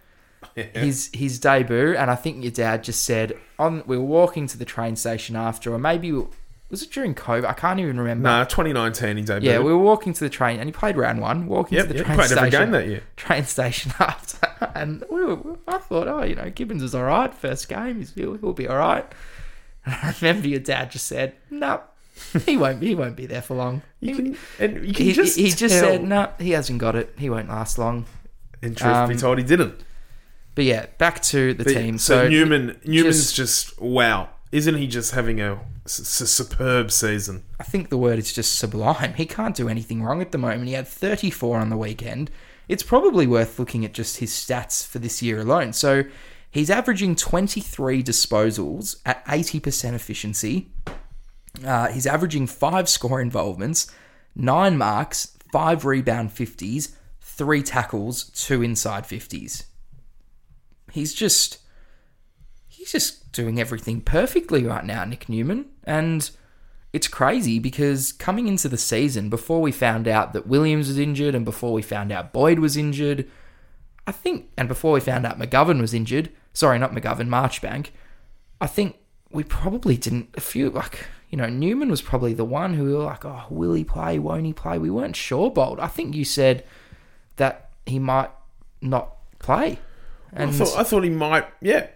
[0.74, 4.58] his his debut, and I think your dad just said on we were walking to
[4.58, 6.12] the train station after, or maybe
[6.72, 7.46] was it during COVID?
[7.46, 8.24] I can't even remember.
[8.24, 9.44] Nah, 2019 he debuted.
[9.44, 11.48] Yeah, we were walking to the train, and he played round one.
[11.48, 13.04] Walking Yep, to the yep, train played station, every game that year.
[13.18, 15.58] Train station after, and we were.
[15.68, 17.34] I thought, oh, you know, Gibbons is all right.
[17.34, 19.06] First game, he's, he'll, he'll be all right.
[19.84, 21.82] And I remember your dad just said, "No,
[22.46, 22.84] he won't.
[22.84, 25.80] He won't be there for long." You can, and you can he, just he just
[25.80, 27.16] said, "No, he hasn't got it.
[27.18, 28.06] He won't last long."
[28.62, 29.84] And truth be um, told, he didn't.
[30.56, 31.98] But yeah, back to the But- team.
[31.98, 34.30] So, So, Newman, Newman's just- just, wow.
[34.52, 37.44] Isn't he just having a, superb season?
[37.60, 39.14] I think the word is just sublime.
[39.16, 40.68] He can't do anything wrong at the moment.
[40.68, 42.30] He had 34 on the weekend.
[42.68, 45.74] It's probably worth looking at just his stats for this year alone.
[45.74, 46.04] So
[46.52, 50.70] he's averaging 23 disposals at 80% efficiency.
[51.66, 53.88] Uh, he's averaging five score involvements,
[54.36, 56.90] nine marks, five rebound 50s,
[57.22, 59.64] three tackles, two inside 50s.
[60.92, 61.60] He's just
[62.68, 65.66] he's just doing everything perfectly right now, Nick Newman.
[65.84, 66.30] And
[66.94, 71.36] it's crazy because coming into the season, before we found out that Williams was injured
[71.36, 73.30] and before we found out Boyd was injured,
[74.06, 77.90] I think, and before we found out McGovern was injured, sorry, not McGovern, Marchbank,
[78.60, 78.98] I think
[79.32, 82.94] we probably didn't, a few, like, you know, Newman was probably the one who we
[82.94, 84.20] were like, oh, will he play?
[84.20, 84.78] Won't he play?
[84.78, 85.80] We weren't sure, Bold.
[85.80, 86.66] I think you said
[87.38, 88.32] that he might
[88.82, 89.80] not play.
[90.34, 91.46] And I thought, I thought he might.
[91.62, 91.88] Yeah,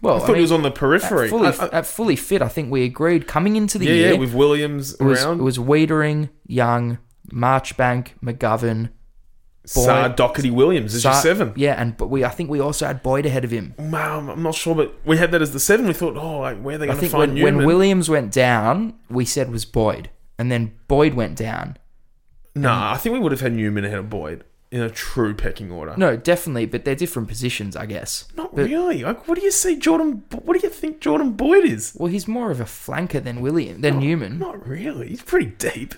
[0.00, 1.24] well, I thought he was on the periphery.
[1.26, 3.92] At fully, I- I- at fully fit, I think we agreed coming into the yeah,
[3.92, 4.12] year.
[4.12, 5.40] yeah, with Williams it was, around.
[5.40, 6.98] it was Weitering, Young,
[7.32, 8.90] Marchbank, McGovern,
[9.66, 11.52] Sar Boyd- Docherty Williams is your seven.
[11.56, 13.74] Yeah, and but we I think we also had Boyd ahead of him.
[13.78, 15.86] Wow, I'm not sure, but we had that as the seven.
[15.86, 17.56] We thought, oh, like, where are they going to find when, Newman?
[17.58, 21.78] when Williams went down, we said was Boyd, and then Boyd went down.
[22.54, 25.70] nah, I think we would have had Newman ahead of Boyd in a true pecking
[25.70, 25.94] order.
[25.96, 28.26] No, definitely, but they're different positions, I guess.
[28.36, 29.04] not but- really.
[29.04, 30.24] Like, what do you see, Jordan?
[30.30, 31.94] What do you think Jordan Boyd is?
[31.98, 34.38] Well, he's more of a flanker than William than Newman.
[34.38, 35.08] Not really.
[35.10, 35.94] He's pretty deep.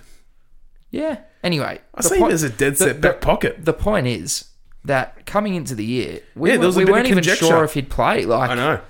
[0.90, 1.20] Yeah.
[1.42, 3.64] Anyway, I the see him point- as a dead set back pocket.
[3.64, 4.44] The point is
[4.84, 7.06] that coming into the year, we, Yeah, there weren't- was a we bit of weren't
[7.06, 7.46] even conjecture.
[7.46, 8.24] sure if he'd play.
[8.26, 8.80] Like, I know.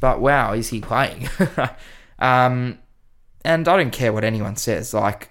[0.00, 1.28] but wow, is he playing?
[2.18, 2.78] um,
[3.44, 4.92] and I don't care what anyone says.
[4.92, 5.30] Like,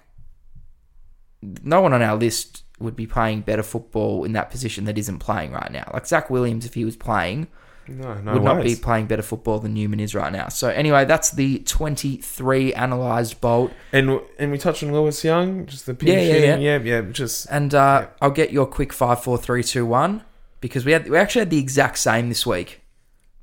[1.62, 5.18] no one on our list would be playing better football in that position that isn't
[5.18, 5.88] playing right now.
[5.92, 7.48] Like Zac Williams, if he was playing,
[7.88, 10.48] No, no would not be playing better football than Newman is right now.
[10.48, 13.72] So anyway, that's the 23 analysed bolt.
[13.92, 16.56] And and we touched on Lewis Young, just the pinch Yeah, yeah, yeah.
[16.56, 20.22] yeah, yeah, just And uh, I'll get your quick five, four, three, two, one
[20.60, 22.82] because we had we actually had the exact same this week.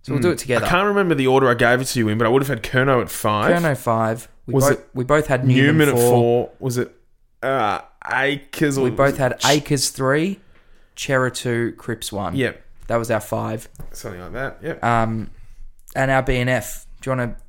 [0.03, 0.65] So we'll do it together.
[0.65, 2.49] I can't remember the order I gave it to you in, but I would have
[2.49, 3.51] had Curnow at five.
[3.55, 4.27] Curnow five.
[4.45, 5.97] We Was both it we both had Newman, Newman, four.
[5.97, 6.51] at four.
[6.59, 6.93] Was it
[7.41, 7.81] uh,
[8.11, 10.39] Or We both had Acres three,
[10.95, 12.35] Cerra two, Cripps one.
[12.35, 13.69] Yep, that was our five.
[13.91, 14.57] something like that.
[14.61, 14.83] Yep.
[14.83, 15.31] Um,
[15.95, 16.85] and our BNF.
[17.01, 17.43] Do you want to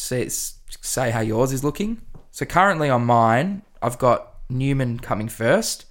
[0.00, 2.00] say say how yours is looking?
[2.30, 5.86] So currently on mine, I've got Newman coming first.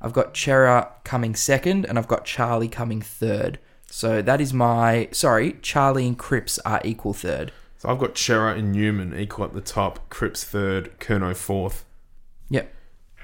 [0.00, 3.58] I've got Cerra coming second, and I've got Charlie coming third.
[3.90, 5.56] So that is my sorry.
[5.62, 7.52] Charlie and Cripps are equal third.
[7.78, 10.08] so I've got Cerra and Newman equal at the top.
[10.10, 10.98] Cripps third.
[11.00, 11.84] Curnow fourth.
[12.50, 12.72] Yep,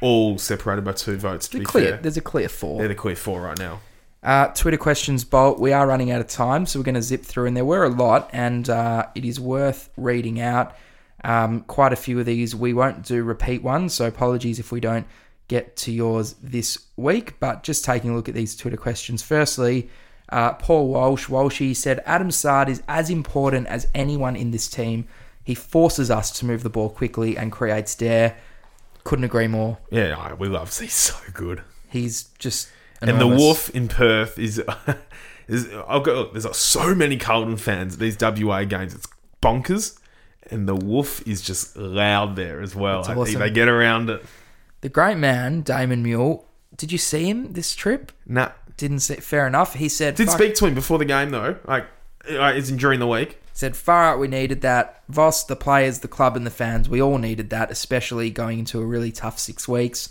[0.04, 1.48] All separated by two votes.
[1.48, 1.92] To be clear.
[1.92, 2.78] fair, There's a clear four.
[2.78, 3.80] they're the clear four right now.
[4.22, 5.58] Uh, Twitter questions, Bolt.
[5.58, 7.84] We are running out of time, so we're going to zip through, and there were
[7.84, 10.76] a lot, and uh, it is worth reading out.
[11.24, 14.80] Um, quite a few of these we won't do repeat ones, so apologies if we
[14.80, 15.06] don't
[15.48, 17.40] get to yours this week.
[17.40, 19.22] But just taking a look at these Twitter questions.
[19.22, 19.88] Firstly,
[20.28, 25.06] uh, Paul Walsh, Walshy said Adam Saad is as important as anyone in this team.
[25.42, 28.36] He forces us to move the ball quickly and creates dare.
[29.04, 29.78] Couldn't agree more.
[29.90, 30.76] Yeah, we love.
[30.76, 31.62] He's so good.
[31.88, 32.68] He's just
[33.00, 33.38] And the enormous.
[33.40, 34.62] Wolf in Perth is.
[35.48, 38.94] is I've got look, there's so many Carlton fans at these WA games.
[38.94, 39.06] It's
[39.42, 39.98] bonkers,
[40.50, 43.02] and the Wolf is just loud there as well.
[43.02, 43.40] That's I think awesome.
[43.40, 44.24] they get around it.
[44.80, 46.46] The great man, Damon Mule.
[46.76, 48.10] Did you see him this trip?
[48.26, 49.16] Nah, Didn't see.
[49.16, 49.74] Fair enough.
[49.74, 50.16] He said.
[50.16, 51.56] did speak to him before the game though.
[51.66, 51.86] Like,
[52.30, 53.38] like it's in during the week.
[53.56, 54.18] Said far out.
[54.18, 55.02] We needed that.
[55.08, 56.88] Voss, the players, the club, and the fans.
[56.88, 60.08] We all needed that, especially going into a really tough six weeks.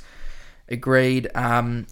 [0.70, 1.30] Agreed.
[1.36, 1.86] Um,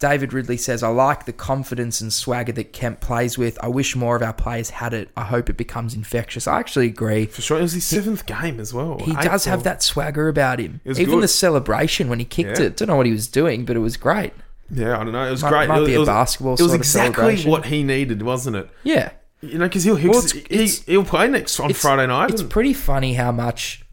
[0.00, 3.58] David Ridley says, I like the confidence and swagger that Kemp plays with.
[3.62, 5.08] I wish more of our players had it.
[5.16, 6.46] I hope it becomes infectious.
[6.48, 7.26] I actually agree.
[7.26, 7.58] For sure.
[7.58, 8.98] It was his seventh game as well.
[8.98, 10.80] He does have that swagger about him.
[10.84, 11.22] Was Even good.
[11.24, 12.66] the celebration when he kicked Yeah.
[12.66, 12.76] it.
[12.76, 14.32] Don't know what he was doing, but it was great.
[14.70, 15.26] Yeah, I don't know.
[15.26, 15.68] It was Might- great.
[15.68, 18.68] might it, be it a was, basketball It was exactly what he needed, wasn't it?
[18.84, 19.10] Yeah.
[19.40, 22.30] You know, because he'll, Well, it's- he, it's- he'll play next on Friday night.
[22.30, 23.84] It's and- pretty funny how much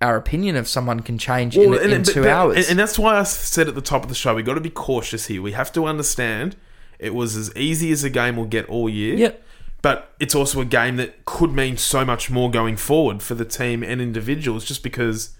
[0.00, 2.68] our opinion of someone can change Well, in, and- in but- two but- hours.
[2.70, 4.70] And, that's why I said at the top of the show, we got to be
[4.70, 5.42] cautious here.
[5.42, 6.56] We have to understand
[6.98, 9.14] it was as easy as a game will get all year.
[9.16, 9.42] Yep.
[9.82, 13.44] But it's also a game that could mean so much more going forward for the
[13.44, 15.36] team and individuals just because,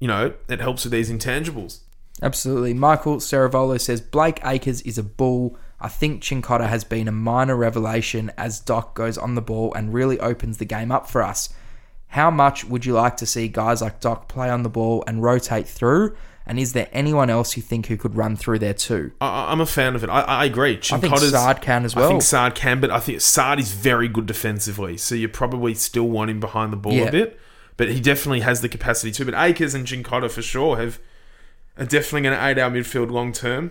[0.00, 1.80] you know, it helps with these intangibles.
[2.22, 2.72] Absolutely.
[2.72, 5.56] Michael Ceravolo says Blake Acres is a bull.
[5.80, 9.94] I think Cincotta has been a minor revelation as Doc goes on the ball and
[9.94, 11.50] really opens the game up for us.
[12.08, 15.22] How much would you like to see guys like Doc play on the ball and
[15.22, 16.16] rotate through?
[16.46, 19.12] And is there anyone else you think who could run through there too?
[19.20, 20.08] I, I'm a fan of it.
[20.08, 20.78] I, I agree.
[20.90, 22.06] I think Cincotta's- Saad can as well.
[22.06, 24.96] I think Saad can, but I think Saad is very good defensively.
[24.96, 27.04] So you probably still want him behind the ball Yeah.
[27.04, 27.38] a bit.
[27.76, 29.24] But he definitely has the capacity to.
[29.26, 30.98] But Acres and Cincotta for sure have
[31.76, 33.70] are definitely going to aid our midfield long term.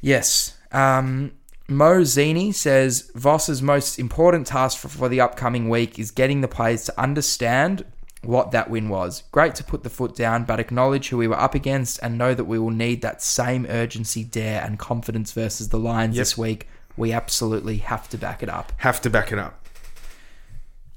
[0.00, 0.57] Yes.
[0.72, 1.32] Um,
[1.68, 6.48] Mo Zini says Voss's most important task for, for the upcoming week is getting the
[6.48, 7.84] players to understand
[8.22, 9.22] what that win was.
[9.32, 12.34] Great to put the foot down, but acknowledge who we were up against and know
[12.34, 16.20] that we will need that same urgency, dare, and confidence versus the Lions Yep.
[16.22, 16.68] this week.
[16.96, 18.72] We absolutely have to back it up.
[18.78, 19.64] Have to back it up.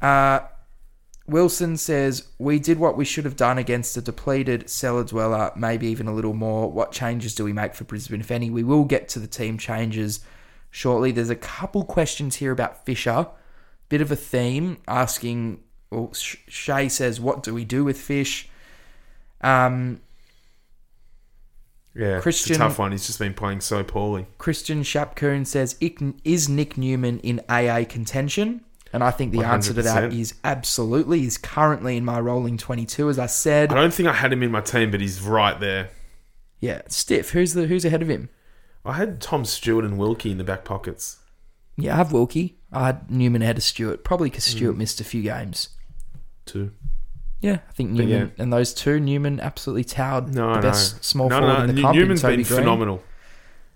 [0.02, 0.40] Uh,
[1.28, 5.88] Wilson says, We did what we should have done against a depleted cellar dweller, maybe
[5.88, 6.70] even a little more.
[6.72, 8.50] What changes do we make for Brisbane, if any?
[8.50, 10.20] We will get to the team changes
[10.72, 11.12] shortly.
[11.12, 13.28] There's a couple questions here about Fisher.
[13.90, 15.60] Bit of a theme asking,
[15.90, 18.50] well, Sh- Shay says, What do we do with Fish?
[19.42, 20.02] Um,
[21.94, 22.92] Yeah, Christian- it's a tough one.
[22.94, 24.26] He's just been playing so poorly.
[24.38, 25.76] Christian Shapcoon says,
[26.24, 28.62] Is Nick Newman in AA contention?
[28.94, 30.20] And I think the answer to that is 100%.
[30.20, 31.20] is absolutely.
[31.20, 33.72] He's currently in my rolling 22, as I said.
[33.72, 35.90] I don't think I had him in my team, but he's right there.
[36.60, 37.30] Yeah, stiff.
[37.32, 38.30] Who's the who's ahead of him?
[38.86, 41.20] I had Tom Stewart and Wilkie in the back pockets.
[41.78, 42.58] Yeah, I have Wilkie.
[42.72, 44.58] I had Newman ahead of Stewart, probably because Mm.
[44.58, 45.70] Stewart missed a few games.
[46.46, 46.72] Too.
[47.40, 48.44] Yeah, I think Newman yeah.
[48.44, 50.62] and those two, Newman absolutely towered No, the no.
[50.62, 52.46] best small no, forward in the in Newman's been Green.
[52.46, 53.04] phenomenal.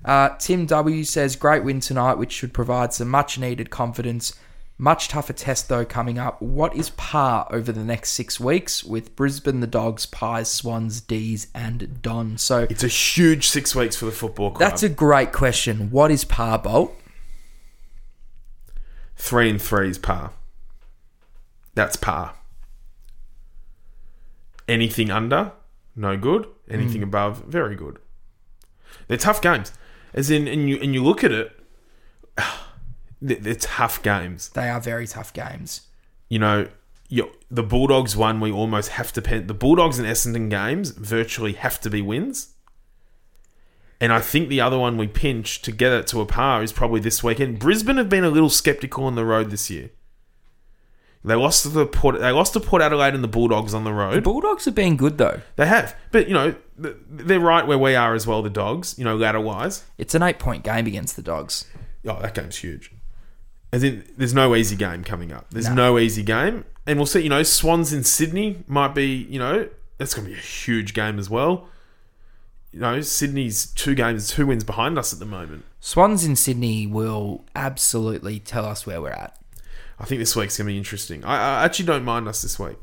[0.04, 4.34] Uh, Tim W says great win tonight, which should provide some much needed confidence.
[4.78, 6.42] Much tougher test though coming up.
[6.42, 11.48] What is par over the next six weeks with Brisbane, the Dogs, Pies, Swans, D's,
[11.56, 12.38] and Don?
[12.38, 14.60] So It's a huge six weeks for the football club.
[14.60, 15.90] that's a great question.
[15.92, 16.94] What is par, Bolt?
[19.16, 20.32] three and three is par.
[21.74, 22.36] That's par.
[24.68, 25.54] Anything under,
[25.96, 26.48] no good.
[26.70, 27.10] Anything hmm.
[27.10, 28.00] above, very good.
[29.08, 29.72] They're tough games.
[30.14, 31.52] As in, and you and you look at it,
[33.22, 34.50] they're, tough games.
[34.50, 35.88] They are very tough games.
[36.30, 36.68] You know,
[37.08, 39.48] you, the Bulldogs one we almost have to pen.
[39.48, 42.54] The Bulldogs and Essendon games virtually have to be wins.
[44.02, 46.74] And I think the other one we pinch to get it to a par is
[46.74, 47.60] probably this weekend.
[47.60, 49.92] Brisbane have been a little skeptical on the road this year.
[51.24, 52.20] They lost to the Port.
[52.20, 54.16] They lost to Port Adelaide and the Bulldogs on the road.
[54.16, 54.22] The.
[54.22, 55.42] Bulldogs have been good though.
[55.56, 58.44] They have, but you know they're right where we are as well.
[58.44, 59.84] The Dogs, you know, ladder wise.
[59.98, 61.66] It's an eight point game against the Dogs.
[62.06, 62.92] Oh, that game's huge.
[63.76, 65.48] As in, there's no easy game coming up.
[65.52, 65.74] There's No.
[65.76, 67.20] no easy game, and we'll see.
[67.22, 69.06] You know, Swans in Sydney might be.
[69.30, 69.68] You know,
[69.98, 71.68] that's going to be a huge game as well.
[72.72, 75.66] You know, Sydney's two games, two wins behind us at the moment.
[75.82, 79.38] Swans in Sydney will absolutely tell us where we're at.
[80.00, 81.24] I think this week's going to be interesting.
[81.26, 82.78] I, I actually don't mind us this week.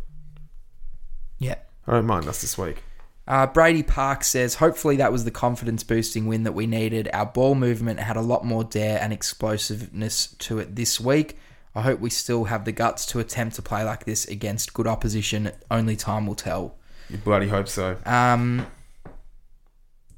[1.38, 1.56] Yeah.
[1.86, 2.82] I don't mind us this week.
[3.26, 7.08] Uh, Brady Park says, hopefully that was the confidence boosting win that we needed.
[7.12, 11.38] Our ball movement had a lot more dare and explosiveness to it this week.
[11.74, 14.86] I hope we still have the guts to attempt to play like this against good
[14.86, 15.52] opposition.
[15.70, 16.76] Only time will tell.
[17.08, 17.96] You bloody hope so.
[18.04, 18.66] Um,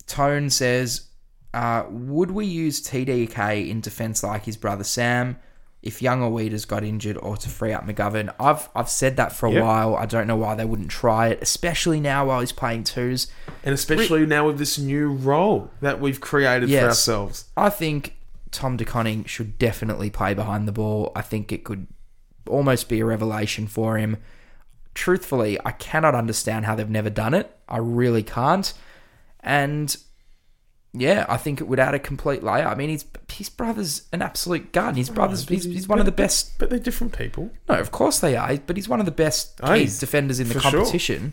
[0.06, 1.08] Tone says,
[1.52, 5.36] uh, would we use TDK in defence like his brother Sam
[5.84, 8.34] if younger Weeders got injured or to free up McGovern?
[8.40, 9.62] I've I've said that for a Yep.
[9.62, 9.94] while.
[9.96, 13.28] I don't know why they wouldn't try it, especially now while he's playing twos.
[13.62, 16.82] And especially now with this new role that we've created Yes.
[16.82, 17.44] for ourselves.
[17.56, 18.16] I think
[18.50, 21.12] Tom De Koning should definitely play behind the ball.
[21.14, 21.86] I think it could
[22.48, 24.16] almost be a revelation for him.
[24.94, 27.56] Truthfully, I cannot understand how they've never done it.
[27.68, 28.72] I really can't.
[29.40, 29.96] And
[30.96, 32.66] yeah, I think it would add a complete layer.
[32.66, 34.94] I mean, his his brother's an absolute gun.
[34.94, 36.56] His brother's he's, he's one of the best.
[36.58, 37.50] But they're different people.
[37.68, 40.54] No, of course they are, but he's one of the best Oh, defenders in the
[40.54, 40.70] for sure.
[40.70, 41.32] competition.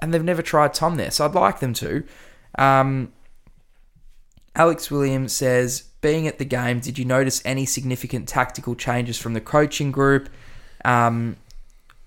[0.00, 2.02] And they've never tried Tom there, so I'd like them to.
[2.58, 3.12] Um,
[4.56, 9.32] Alex Williams says, being at the game, did you notice any significant tactical changes from
[9.34, 10.28] the coaching group?
[10.84, 11.36] Um,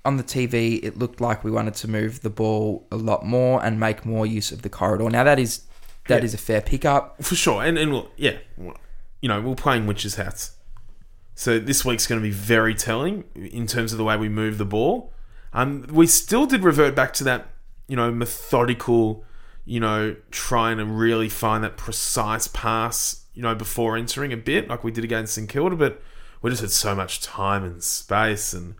[0.03, 3.63] on the TV, it looked like we wanted to move the ball a lot more
[3.63, 5.09] and make more use of the corridor.
[5.09, 5.61] Now that is
[6.07, 6.25] that Yeah.
[6.25, 7.23] is a fair pickup.
[7.23, 7.63] For sure.
[7.63, 8.77] And, and well, yeah, well,
[9.21, 10.51] you know, we're playing witches' hats.
[11.33, 14.57] So this week's going to be very telling in terms of the way we move
[14.57, 15.11] the ball.
[15.53, 17.47] Um, we still did revert back to that,
[17.87, 19.23] you know, methodical,
[19.65, 24.69] you know, trying to really find that precise pass, you know, before entering a bit,
[24.69, 25.75] like we did against St Kilda.
[25.75, 26.01] But
[26.41, 28.75] we just had so much time and space, and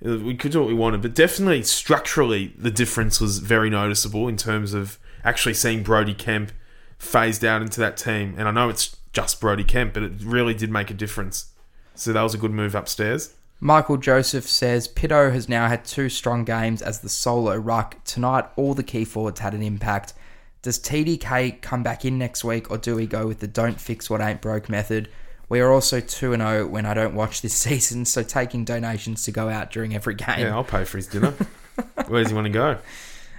[0.00, 1.02] we could do what we wanted.
[1.02, 6.52] But definitely structurally, the difference was very noticeable in terms of actually seeing Brodie Kemp
[6.98, 8.34] phased out into that team.
[8.38, 11.52] And I know it's just Brodie Kemp, but it really did make a difference.
[11.94, 13.34] So that was a good move upstairs.
[13.60, 18.02] Michael Joseph says Pitto has now had two strong games as the solo ruck.
[18.04, 20.14] Tonight, all the key forwards had an impact.
[20.62, 24.10] Does TDK come back in next week, or do we go with the don't fix
[24.10, 25.08] what ain't broke method?
[25.48, 29.32] We are also 2 0 when I don't watch this season, so taking donations to
[29.32, 30.40] go out during every game.
[30.40, 31.30] Yeah, I'll pay for his dinner.
[32.06, 32.78] Where does he want to go?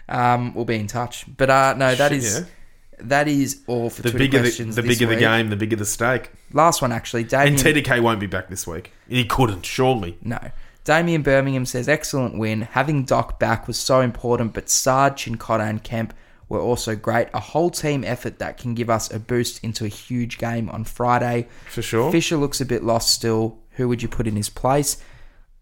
[0.10, 1.26] Um, we'll be in touch.
[1.38, 2.46] But uh, no, that is yeah.
[3.00, 5.56] that is all for The Twitter bigger the, questions the this bigger the game, the
[5.56, 6.32] bigger the stake.
[6.52, 7.24] Last one, actually.
[7.24, 8.92] And TDK won't be back this week.
[9.08, 10.18] He couldn't, surely.
[10.22, 10.40] No.
[10.84, 12.62] Damien Birmingham says, excellent win.
[12.62, 16.14] Having Doc back was so important, but Saad, Cincotta, and Kemp
[16.50, 17.30] were also great.
[17.34, 20.84] A whole team effort that can give us a boost into a huge game on
[20.84, 21.48] Friday.
[21.70, 22.12] For sure.
[22.12, 23.58] Fisher looks a bit lost still.
[23.72, 24.98] Who would you put in his place?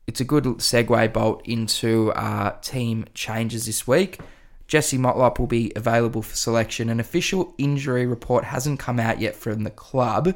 [0.08, 4.20] It's a good segue bolt into uh, team changes this week.
[4.68, 6.90] Jesse Motlop will be available for selection.
[6.90, 10.34] An official injury report hasn't come out yet from the club,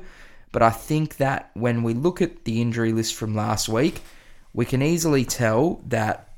[0.51, 4.01] but I think that when we look at the injury list from last week,
[4.53, 6.29] we can easily tell that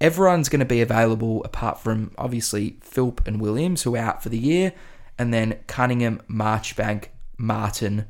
[0.00, 4.28] everyone's going to be available apart from obviously Philp and Williams, who are out for
[4.28, 4.72] the year,
[5.18, 7.06] and then Cuningham, Marchbank,
[7.38, 8.06] Martin,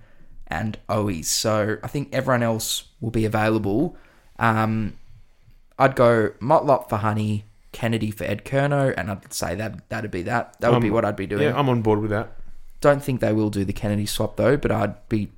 [0.46, 1.26] and Owies.
[1.26, 3.96] So I think everyone else will be available.
[4.38, 4.94] Um,
[5.78, 10.22] I'd go Motlop for Honey, Kennedy for Ed Curnow, and I'd say that that'd be
[10.22, 10.58] that.
[10.60, 11.42] That would be Um, what I'd be doing.
[11.42, 12.32] Yeah, I'm on board with that.
[12.80, 15.30] Don't think they will do the Kennedy swap though, but I'd be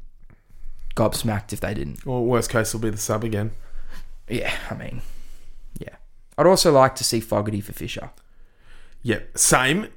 [0.97, 2.07] gobsmacked if they didn't.
[2.07, 3.53] Or worst case, will be the sub again.
[4.29, 5.03] Yeah, I mean,
[5.79, 5.97] yeah.
[6.37, 8.11] I'd also like to see Fogarty for Fisher.
[9.03, 9.89] Yeah, same.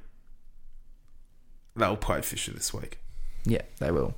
[1.74, 2.98] They'll play Fisher this week.
[3.44, 4.14] Yeah, they will.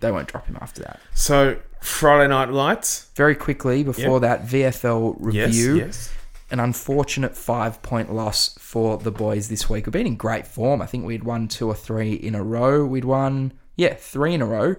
[0.00, 1.00] They won't drop him after that.
[1.14, 3.08] So Friday night lights.
[3.14, 5.76] Very quickly, before that, VFL Yes, review.
[5.76, 6.12] yes.
[6.50, 9.86] An unfortunate five point loss for the boys this week.
[9.86, 10.80] We've been in great form.
[10.80, 12.86] I think we'd won two or three in a row.
[12.86, 14.76] We'd won, yeah, three in a row.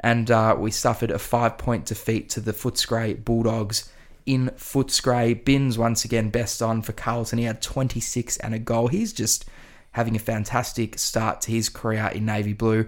[0.00, 3.90] And uh, we suffered a five point defeat to the Footscray Bulldogs
[4.26, 5.44] in Footscray.
[5.44, 7.38] Bins once again best on for Carlton.
[7.38, 8.88] He had 26 and a goal.
[8.88, 9.44] He's just
[9.92, 12.86] having a fantastic start to his career in Navy Blue.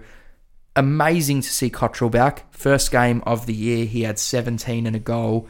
[0.77, 2.53] Amazing to see Cottrell back.
[2.53, 5.47] First game of the year, he had 17 and a goal.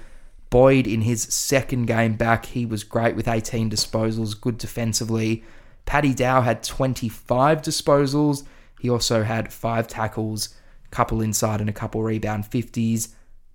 [0.49, 5.43] Boyd in his second game back, he was great with 18 disposals, good defensively.
[5.85, 8.45] Paddy Dow had 25 disposals.
[8.79, 10.55] He also had five tackles,
[10.85, 13.09] a couple inside and a couple rebound 50s.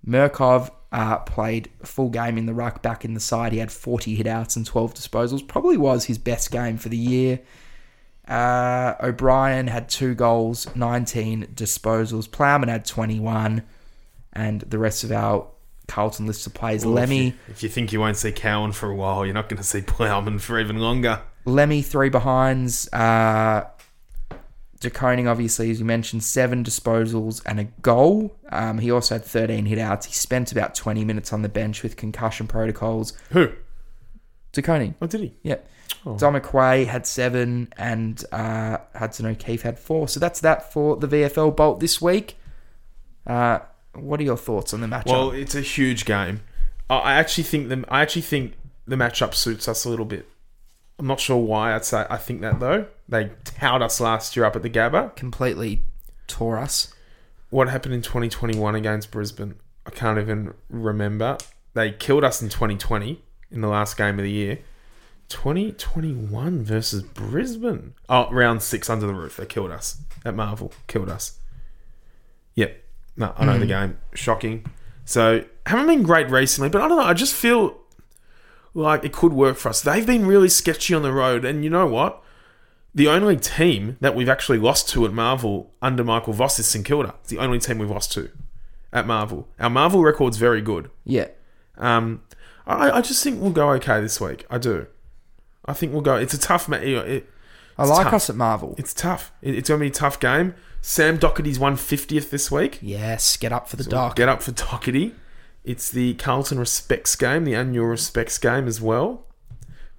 [0.07, 3.51] Mirkov uh, played full game in the ruck back in the side.
[3.51, 5.47] He had 40 hitouts and 12 disposals.
[5.47, 7.39] Probably was his best game for the year.
[8.27, 12.29] Uh, O'Brien had two goals, 19 disposals.
[12.29, 13.63] Plowman had 21.
[14.33, 15.47] And the rest of our
[15.87, 18.71] Carlton list of players, Well, if Lemmey, you- If you, think you won't see Cowan
[18.71, 21.21] for a while, you're not going to see Plowman for even longer.
[21.45, 22.91] Lemmey three behinds.
[22.93, 23.65] Uh,
[24.79, 28.35] De Koning, obviously, as you mentioned, seven disposals and a goal.
[28.51, 30.05] Um, he also had 13 hitouts.
[30.05, 33.13] He spent about 20 minutes on the bench with concussion protocols.
[33.31, 33.49] Who?
[34.51, 35.33] De Koning, Oh, did he?
[36.05, 36.15] Yeah.
[36.17, 40.07] Dom McQuay had seven, and uh, Hudson O'Keefe had four.
[40.07, 42.37] So that's that for the VFL Bolt this week.
[43.25, 43.59] Uh,
[43.93, 45.05] what are your thoughts on the matchup?
[45.07, 46.41] Well, it's a huge game.
[46.89, 48.53] I- I actually think the I actually think
[48.85, 50.27] the matchup suits us a little bit.
[50.99, 52.85] I'm not sure why I'd say I think that though.
[53.07, 55.15] They towed us last year up at the Gabba.
[55.15, 55.83] Completely
[56.27, 56.93] tore us.
[57.49, 59.55] What happened in 2021 against Brisbane?
[59.85, 61.37] I can't even remember.
[61.73, 63.21] They killed us in 2020
[63.51, 64.59] in the last game of the year.
[65.33, 67.95] 2021 versus Brisbane.
[68.07, 69.37] Oh, round six under the roof.
[69.37, 70.71] They killed us at Marvel.
[70.87, 71.39] Killed us.
[72.53, 72.83] Yep.
[73.17, 73.97] No, I know the game.
[74.13, 74.63] Shocking.
[75.05, 77.03] So haven't been great recently, but I don't know.
[77.03, 77.79] I just feel
[78.75, 79.81] like it could work for us.
[79.81, 82.21] They've been really sketchy on the road, and you know what?
[82.93, 86.85] The only team that we've actually lost to at Marvel under Michael Voss is St
[86.85, 87.15] Kilda.
[87.21, 88.29] It's the only team we've lost to
[88.91, 89.47] at Marvel.
[89.59, 90.91] Our Marvel record's very good.
[91.05, 91.29] Yeah.
[91.77, 92.21] Um,
[92.67, 94.45] I, I just think we'll go okay this week.
[94.49, 94.85] I do.
[95.65, 96.15] I think we'll go.
[96.15, 96.83] It's a tough match.
[96.83, 97.29] It,
[97.77, 98.13] I like tough.
[98.13, 98.75] us at Marvel.
[98.77, 99.31] It's tough.
[99.41, 100.53] It- It's going to be a tough game.
[100.81, 102.79] Sam Docherty's won 50th this week.
[102.81, 104.15] Yes, get up for the dock.
[104.17, 105.13] Get up for Docherty.
[105.63, 109.25] It's the Carlton Respects game, the annual Respects game as well,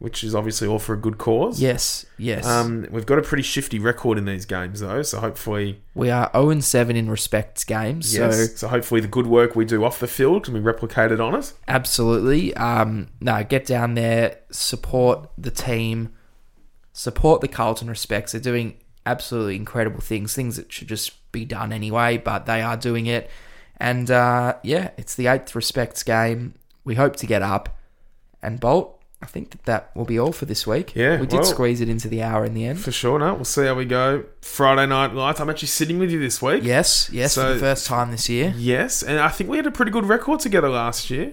[0.05, 1.61] which is obviously all for a good cause.
[1.63, 2.45] Yes, yes.
[2.47, 6.31] Um, we've got a pretty shifty record in these games though, so hopefully, we are
[6.33, 8.15] 0 and 7 in respects games.
[8.15, 8.37] yes.
[8.37, 11.35] So So, hopefully the good work we do off the field can be replicated on
[11.35, 11.55] it.
[11.69, 12.55] absolutely.
[12.55, 16.13] Um, no, get down there, support the team,
[16.93, 18.33] support the Carlton respects.
[18.33, 18.75] They're doing
[19.07, 23.31] absolutely incredible things, things that should just be done anyway, but they are doing it.
[23.79, 26.55] And uh, yeah, it's the eighth respects game.
[26.85, 27.79] We hope to get up.
[28.43, 28.94] And Bolt,
[29.25, 30.95] I think that that will be all for this week.
[30.95, 32.79] Yeah, we did well- squeeze it into the hour in the end.
[32.79, 33.33] For sure, no.
[33.35, 34.25] We'll see how we go.
[34.43, 35.41] Friday night lights.
[35.41, 36.63] I'm actually sitting with you this week.
[36.63, 38.53] Yes, yes, for the first time this year.
[38.55, 41.33] Yes, and I think we had a pretty good record together last year.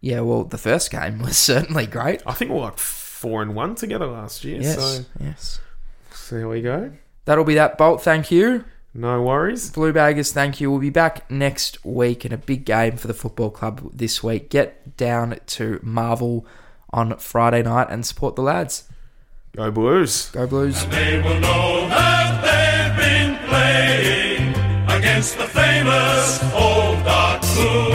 [0.00, 2.20] Yeah, well, the first game was certainly great.
[2.26, 4.60] I think we we're like four and one together last year.
[4.60, 5.60] Yes, So yes.
[6.12, 6.90] So how we go.
[7.26, 8.02] That'll be that, Bolt.
[8.02, 8.64] Thank you.
[8.94, 9.70] No worries.
[9.70, 10.70] Blue Baggers, thank you.
[10.70, 14.50] We'll be back next week in a big game for the football club this week.
[14.50, 16.46] Get down to Marvel
[16.92, 18.84] on Friday night and support the lads.
[19.56, 20.30] Go Blues.
[20.30, 20.84] Go Blues.
[20.86, 24.50] They will know that they've been playing
[24.88, 27.87] against the famous old dark blue.